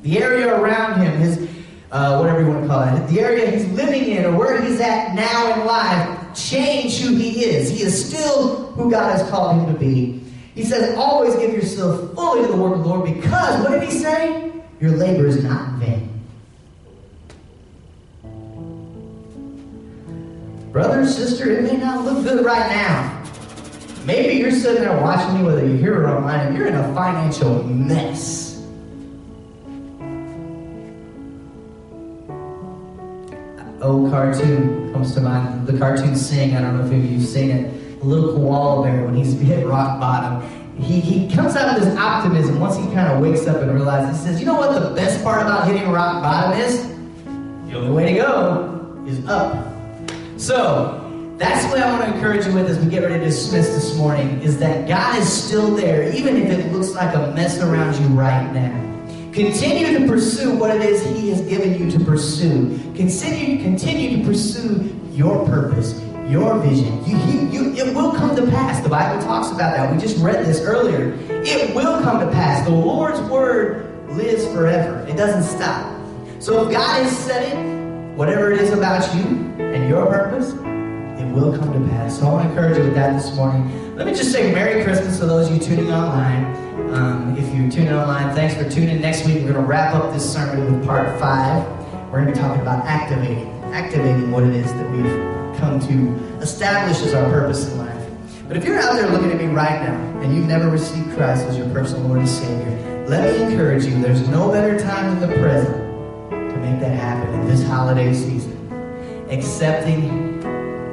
the 0.00 0.18
area 0.18 0.48
around 0.48 1.02
him, 1.02 1.14
his 1.18 1.46
uh, 1.90 2.16
whatever 2.16 2.40
you 2.40 2.48
want 2.48 2.62
to 2.62 2.68
call 2.68 2.84
it, 2.84 3.06
the 3.08 3.20
area 3.20 3.50
he's 3.50 3.66
living 3.72 4.04
in 4.04 4.24
or 4.24 4.34
where 4.34 4.62
he's 4.62 4.80
at 4.80 5.14
now 5.14 5.52
in 5.52 5.66
life, 5.66 6.34
change 6.34 7.00
who 7.00 7.16
he 7.16 7.44
is. 7.44 7.68
He 7.68 7.82
is 7.82 8.08
still 8.08 8.72
who 8.72 8.90
God 8.90 9.18
has 9.18 9.28
called 9.28 9.60
him 9.60 9.74
to 9.74 9.78
be. 9.78 10.24
He 10.54 10.64
says, 10.64 10.96
always 10.96 11.34
give 11.34 11.52
yourself 11.52 12.14
fully 12.14 12.46
to 12.46 12.48
the 12.50 12.56
work 12.56 12.76
of 12.76 12.82
the 12.82 12.88
Lord 12.88 13.14
because, 13.14 13.62
what 13.62 13.78
did 13.78 13.82
he 13.82 13.90
say? 13.90 14.50
Your 14.80 14.92
labor 14.92 15.26
is 15.26 15.44
not 15.44 15.74
in 15.74 15.80
vain. 15.80 16.11
Brother, 20.72 21.06
sister, 21.06 21.50
it 21.50 21.64
may 21.64 21.76
not 21.76 22.06
look 22.06 22.24
good 22.24 22.46
right 22.46 22.66
now. 22.70 23.22
Maybe 24.06 24.36
you're 24.36 24.50
sitting 24.50 24.82
there 24.82 24.98
watching 24.98 25.36
me, 25.36 25.44
whether 25.44 25.66
you're 25.66 25.76
here 25.76 26.00
or 26.00 26.08
online, 26.08 26.46
and 26.46 26.56
you're 26.56 26.66
in 26.66 26.74
a 26.74 26.94
financial 26.94 27.62
mess. 27.64 28.52
old 33.82 34.10
cartoon 34.10 34.92
comes 34.92 35.12
to 35.14 35.20
mind. 35.20 35.66
The 35.66 35.76
cartoon 35.76 36.16
Sing. 36.16 36.56
I 36.56 36.62
don't 36.62 36.78
know 36.78 36.86
if 36.86 36.92
of 36.92 37.10
you've 37.10 37.28
seen 37.28 37.50
it. 37.50 38.02
Little 38.04 38.34
koala 38.34 38.84
bear 38.84 39.04
when 39.04 39.14
he's 39.14 39.38
hit 39.40 39.66
rock 39.66 40.00
bottom. 40.00 40.40
He, 40.80 41.00
he 41.00 41.34
comes 41.34 41.54
out 41.54 41.74
with 41.74 41.84
this 41.84 41.98
optimism 41.98 42.58
once 42.58 42.76
he 42.76 42.84
kind 42.94 43.12
of 43.12 43.20
wakes 43.20 43.46
up 43.46 43.60
and 43.60 43.74
realizes, 43.74 44.22
he 44.22 44.26
says, 44.28 44.40
you 44.40 44.46
know 44.46 44.54
what 44.54 44.80
the 44.80 44.94
best 44.94 45.22
part 45.22 45.42
about 45.42 45.66
hitting 45.66 45.90
rock 45.90 46.22
bottom 46.22 46.58
is? 46.58 46.88
The 47.68 47.76
only 47.76 47.90
way 47.90 48.12
to 48.14 48.18
go 48.18 49.04
is 49.06 49.24
up. 49.26 49.71
So, 50.42 51.36
that's 51.38 51.64
what 51.66 51.78
I 51.78 51.88
want 51.92 52.02
to 52.02 52.16
encourage 52.16 52.44
you 52.46 52.52
with 52.52 52.68
as 52.68 52.76
we 52.76 52.90
get 52.90 53.04
ready 53.04 53.14
to 53.14 53.24
dismiss 53.26 53.68
this 53.68 53.96
morning, 53.96 54.42
is 54.42 54.58
that 54.58 54.88
God 54.88 55.16
is 55.20 55.32
still 55.32 55.72
there, 55.72 56.12
even 56.12 56.36
if 56.36 56.50
it 56.50 56.72
looks 56.72 56.96
like 56.96 57.14
a 57.14 57.30
mess 57.30 57.60
around 57.60 57.94
you 58.02 58.08
right 58.08 58.52
now. 58.52 58.76
Continue 59.32 60.00
to 60.00 60.08
pursue 60.08 60.58
what 60.58 60.74
it 60.74 60.82
is 60.82 61.04
He 61.04 61.30
has 61.30 61.42
given 61.42 61.78
you 61.78 61.88
to 61.92 62.04
pursue. 62.04 62.76
Continue, 62.96 63.62
continue 63.62 64.18
to 64.18 64.24
pursue 64.24 64.92
your 65.12 65.46
purpose, 65.46 66.02
your 66.26 66.58
vision. 66.58 66.92
You, 67.06 67.18
you, 67.18 67.48
you, 67.50 67.74
it 67.76 67.94
will 67.94 68.10
come 68.10 68.34
to 68.34 68.42
pass. 68.48 68.82
The 68.82 68.88
Bible 68.88 69.22
talks 69.22 69.52
about 69.52 69.76
that. 69.76 69.94
We 69.94 70.00
just 70.00 70.18
read 70.18 70.44
this 70.44 70.60
earlier. 70.62 71.16
It 71.28 71.72
will 71.72 72.02
come 72.02 72.18
to 72.18 72.26
pass. 72.32 72.66
The 72.66 72.74
Lord's 72.74 73.20
word 73.30 74.08
lives 74.08 74.44
forever. 74.46 75.06
It 75.08 75.16
doesn't 75.16 75.44
stop. 75.56 75.86
So 76.40 76.66
if 76.66 76.72
God 76.72 77.04
has 77.04 77.16
said 77.16 77.56
it, 77.56 78.16
whatever 78.16 78.50
it 78.50 78.60
is 78.60 78.72
about 78.72 79.14
you 79.14 79.52
and 79.82 79.90
your 79.90 80.06
purpose, 80.06 80.52
it 81.20 81.26
will 81.34 81.56
come 81.56 81.72
to 81.72 81.90
pass. 81.90 82.18
So 82.18 82.26
I 82.26 82.32
want 82.32 82.44
to 82.44 82.50
encourage 82.50 82.78
you 82.78 82.84
with 82.84 82.94
that 82.94 83.14
this 83.14 83.34
morning. 83.34 83.96
Let 83.96 84.06
me 84.06 84.14
just 84.14 84.30
say 84.32 84.52
Merry 84.52 84.84
Christmas 84.84 85.18
to 85.18 85.26
those 85.26 85.48
of 85.48 85.54
you 85.54 85.60
tuning 85.60 85.92
online. 85.92 86.44
Um, 86.94 87.36
if 87.36 87.52
you're 87.54 87.70
tuning 87.70 87.92
online, 87.92 88.34
thanks 88.34 88.54
for 88.54 88.68
tuning. 88.68 89.00
Next 89.00 89.26
week, 89.26 89.36
we're 89.38 89.52
going 89.52 89.54
to 89.54 89.60
wrap 89.60 89.94
up 89.94 90.12
this 90.12 90.30
sermon 90.30 90.72
with 90.72 90.86
part 90.86 91.18
five. 91.18 91.66
We're 92.10 92.22
going 92.22 92.26
to 92.26 92.32
be 92.32 92.38
talking 92.38 92.62
about 92.62 92.84
activating, 92.86 93.48
activating 93.72 94.30
what 94.30 94.44
it 94.44 94.54
is 94.54 94.72
that 94.72 94.90
we've 94.90 95.58
come 95.58 95.80
to 95.80 96.38
establish 96.40 97.00
as 97.02 97.14
our 97.14 97.28
purpose 97.30 97.70
in 97.70 97.78
life. 97.78 98.08
But 98.46 98.56
if 98.56 98.64
you're 98.64 98.78
out 98.78 98.94
there 98.94 99.08
looking 99.08 99.30
at 99.30 99.38
me 99.38 99.46
right 99.46 99.82
now 99.82 100.20
and 100.20 100.34
you've 100.34 100.46
never 100.46 100.68
received 100.68 101.16
Christ 101.16 101.44
as 101.46 101.56
your 101.56 101.68
personal 101.70 102.06
Lord 102.06 102.20
and 102.20 102.28
Savior, 102.28 103.06
let 103.08 103.24
me 103.24 103.44
encourage 103.44 103.84
you 103.84 104.00
there's 104.00 104.28
no 104.28 104.50
better 104.50 104.78
time 104.78 105.18
than 105.18 105.30
the 105.30 105.36
present 105.38 105.74
to 106.30 106.56
make 106.58 106.78
that 106.80 106.94
happen 106.94 107.32
in 107.40 107.48
this 107.48 107.64
holiday 107.64 108.12
season. 108.12 108.41
Accepting 109.32 110.02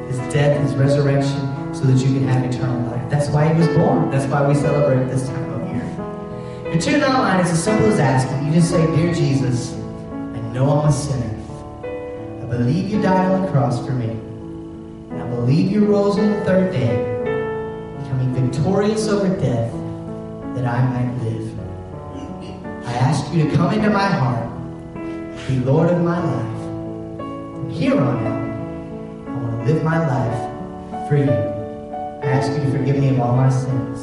His 0.07 0.17
death, 0.33 0.57
and 0.57 0.65
His 0.67 0.75
resurrection, 0.75 1.75
so 1.75 1.81
that 1.81 1.97
you 1.97 2.13
can 2.13 2.25
have 2.27 2.45
eternal 2.45 2.79
life. 2.89 3.09
That's 3.09 3.27
why 3.29 3.53
He 3.53 3.59
was 3.59 3.67
born. 3.69 4.09
That's 4.11 4.25
why 4.31 4.47
we 4.47 4.55
celebrate 4.55 5.05
this 5.09 5.27
time. 5.27 5.49
Of 5.51 5.67
year. 5.75 6.71
Your 6.71 6.81
tune 6.81 7.03
online 7.03 7.41
is 7.45 7.51
as 7.51 7.61
simple 7.61 7.87
as 7.87 7.99
asking. 7.99 8.47
You 8.47 8.53
just 8.53 8.69
say, 8.69 8.85
Dear 8.95 9.13
Jesus, 9.13 9.73
I 9.73 10.39
know 10.53 10.69
I'm 10.69 10.87
a 10.87 10.91
sinner. 10.91 11.35
I 11.83 12.45
believe 12.45 12.89
you 12.89 13.01
died 13.01 13.29
on 13.29 13.41
the 13.41 13.51
cross 13.51 13.85
for 13.85 13.91
me. 13.91 14.09
And 15.11 15.21
I 15.21 15.29
believe 15.29 15.69
you 15.69 15.85
rose 15.85 16.17
on 16.17 16.31
the 16.31 16.39
third 16.45 16.71
day, 16.71 16.95
becoming 18.01 18.33
victorious 18.33 19.07
over 19.09 19.27
death, 19.27 19.71
that 20.55 20.65
I 20.65 20.81
might 20.87 21.23
live. 21.23 21.59
I 22.87 22.93
ask 22.93 23.33
you 23.33 23.49
to 23.49 23.55
come 23.55 23.73
into 23.73 23.89
my 23.89 24.07
heart, 24.07 24.47
be 25.47 25.59
Lord 25.59 25.89
of 25.89 26.01
my 26.01 26.23
life. 26.23 26.58
Here 27.71 27.99
on 27.99 28.25
out, 28.25 29.29
I 29.29 29.33
want 29.35 29.67
to 29.67 29.73
live 29.73 29.83
my 29.83 29.99
life 29.99 31.07
for 31.07 31.17
you. 31.17 31.29
I 31.29 32.25
ask 32.25 32.51
you 32.51 32.57
to 32.65 32.71
forgive 32.71 32.97
me 32.97 33.09
of 33.09 33.19
all 33.19 33.35
my 33.35 33.49
sins. 33.49 34.01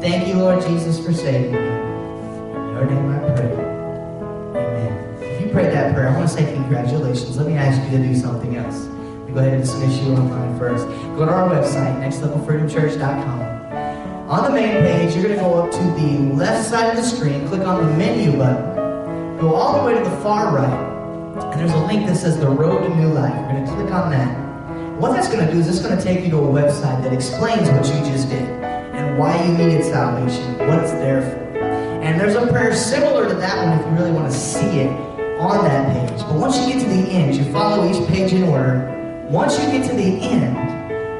Thank 0.00 0.28
you, 0.28 0.34
Lord 0.34 0.62
Jesus, 0.62 1.04
for 1.04 1.12
saving 1.12 1.52
me. 1.52 1.58
In 1.58 2.72
your 2.72 2.84
name 2.86 3.10
I 3.10 3.18
pray. 3.34 3.52
Amen. 4.62 5.22
If 5.22 5.40
you 5.40 5.48
prayed 5.50 5.72
that 5.72 5.92
prayer, 5.92 6.08
I 6.08 6.16
want 6.16 6.28
to 6.28 6.34
say 6.34 6.44
congratulations. 6.54 7.36
Let 7.36 7.48
me 7.48 7.54
ask 7.54 7.82
you 7.90 7.98
to 7.98 8.04
do 8.04 8.14
something 8.14 8.56
else. 8.56 8.86
We 9.26 9.32
go 9.32 9.40
ahead 9.40 9.54
and 9.54 9.62
dismiss 9.62 9.98
you 10.00 10.12
online 10.12 10.56
first. 10.58 10.86
Go 11.16 11.26
to 11.26 11.32
our 11.32 11.48
website, 11.50 11.98
nextlevelfreedomchurch.com. 12.00 13.40
On 14.30 14.44
the 14.44 14.50
main 14.50 14.82
page, 14.82 15.14
you're 15.14 15.24
going 15.24 15.36
to 15.36 15.42
go 15.42 15.54
up 15.54 15.70
to 15.72 15.82
the 16.00 16.18
left 16.34 16.68
side 16.68 16.90
of 16.90 16.96
the 16.96 17.02
screen, 17.02 17.48
click 17.48 17.62
on 17.62 17.84
the 17.84 17.92
menu 17.96 18.36
button, 18.38 19.36
go 19.38 19.54
all 19.54 19.80
the 19.80 19.86
way 19.86 19.94
to 19.94 20.00
the 20.08 20.16
far 20.18 20.54
right, 20.54 20.97
and 21.44 21.60
there's 21.60 21.72
a 21.72 21.86
link 21.86 22.06
that 22.06 22.16
says 22.16 22.38
The 22.38 22.48
Road 22.48 22.82
to 22.82 22.94
New 22.96 23.08
Life. 23.08 23.34
You're 23.34 23.52
going 23.52 23.64
to 23.64 23.72
click 23.72 23.92
on 23.92 24.10
that. 24.10 24.48
What 24.98 25.12
that's 25.12 25.28
going 25.28 25.46
to 25.46 25.52
do 25.52 25.60
is 25.60 25.68
it's 25.68 25.80
going 25.80 25.96
to 25.96 26.02
take 26.02 26.24
you 26.24 26.30
to 26.30 26.38
a 26.38 26.40
website 26.40 27.02
that 27.04 27.12
explains 27.12 27.68
what 27.70 27.86
you 27.86 28.10
just 28.10 28.28
did 28.28 28.42
and 28.42 29.16
why 29.18 29.40
you 29.44 29.52
needed 29.52 29.84
salvation, 29.84 30.58
what 30.58 30.80
it's 30.80 30.90
there 30.92 31.22
for. 31.22 31.58
And 32.02 32.20
there's 32.20 32.34
a 32.34 32.46
prayer 32.48 32.74
similar 32.74 33.28
to 33.28 33.34
that 33.36 33.64
one 33.64 33.78
if 33.78 33.86
you 33.86 33.92
really 33.92 34.10
want 34.10 34.30
to 34.30 34.36
see 34.36 34.80
it 34.80 34.90
on 35.38 35.64
that 35.64 36.10
page. 36.10 36.20
But 36.22 36.34
once 36.34 36.58
you 36.58 36.72
get 36.72 36.82
to 36.82 36.88
the 36.88 37.10
end, 37.10 37.36
you 37.36 37.44
follow 37.52 37.88
each 37.88 38.08
page 38.08 38.32
in 38.32 38.42
order. 38.44 39.26
Once 39.30 39.58
you 39.60 39.70
get 39.70 39.88
to 39.88 39.94
the 39.94 40.20
end, 40.20 40.56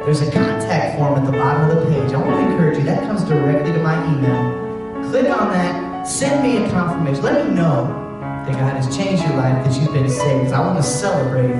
there's 0.02 0.22
a 0.22 0.30
contact 0.32 0.98
form 0.98 1.18
at 1.18 1.24
the 1.24 1.32
bottom 1.32 1.70
of 1.70 1.76
the 1.76 1.92
page. 1.92 2.12
I 2.12 2.16
want 2.16 2.30
to 2.40 2.52
encourage 2.52 2.78
you, 2.78 2.84
that 2.84 3.02
comes 3.02 3.22
directly 3.24 3.72
to 3.72 3.78
my 3.82 3.94
email. 4.12 5.10
Click 5.10 5.30
on 5.30 5.52
that, 5.52 6.04
send 6.04 6.42
me 6.42 6.64
a 6.64 6.70
confirmation. 6.70 7.22
Let 7.22 7.46
me 7.46 7.54
know 7.54 8.07
that 8.48 8.58
God 8.58 8.82
has 8.82 8.96
changed 8.96 9.22
your 9.24 9.34
life, 9.34 9.64
that 9.64 9.80
you've 9.80 9.92
been 9.92 10.08
saved. 10.08 10.52
I 10.52 10.60
want 10.60 10.78
to 10.78 10.82
celebrate 10.82 11.52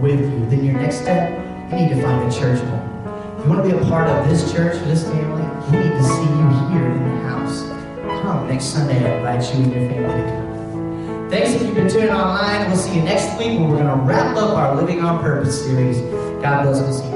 with 0.00 0.20
you. 0.20 0.46
Then 0.46 0.64
your 0.64 0.74
next 0.74 1.00
step, 1.00 1.30
you 1.70 1.76
need 1.76 1.88
to 1.88 2.02
find 2.02 2.30
a 2.30 2.34
church 2.34 2.60
home. 2.60 3.38
If 3.38 3.44
you 3.44 3.50
want 3.50 3.64
to 3.64 3.76
be 3.76 3.82
a 3.82 3.88
part 3.88 4.08
of 4.08 4.28
this 4.28 4.52
church, 4.52 4.74
this 4.84 5.04
family, 5.04 5.42
we 5.70 5.84
need 5.84 5.92
to 5.92 6.02
see 6.02 6.22
you 6.22 6.48
here 6.70 6.90
in 6.90 7.02
the 7.02 7.20
house. 7.28 7.62
Come 8.22 8.48
next 8.48 8.66
Sunday. 8.66 9.04
I 9.04 9.16
invite 9.16 9.54
you 9.54 9.64
and 9.64 9.72
your 9.72 9.90
family 9.90 10.22
to 10.22 10.28
come. 10.28 11.30
Thanks 11.30 11.52
if 11.52 11.62
you've 11.62 11.74
been 11.74 11.88
tuning 11.88 12.10
online. 12.10 12.68
We'll 12.68 12.76
see 12.76 12.96
you 12.96 13.02
next 13.02 13.38
week 13.38 13.58
where 13.58 13.68
we're 13.68 13.78
going 13.78 13.98
to 13.98 14.04
wrap 14.04 14.36
up 14.36 14.50
our 14.56 14.76
Living 14.76 15.00
on 15.00 15.22
Purpose 15.22 15.64
series. 15.64 15.98
God 16.42 16.64
bless. 16.64 16.98
See 16.98 17.08
you. 17.08 17.13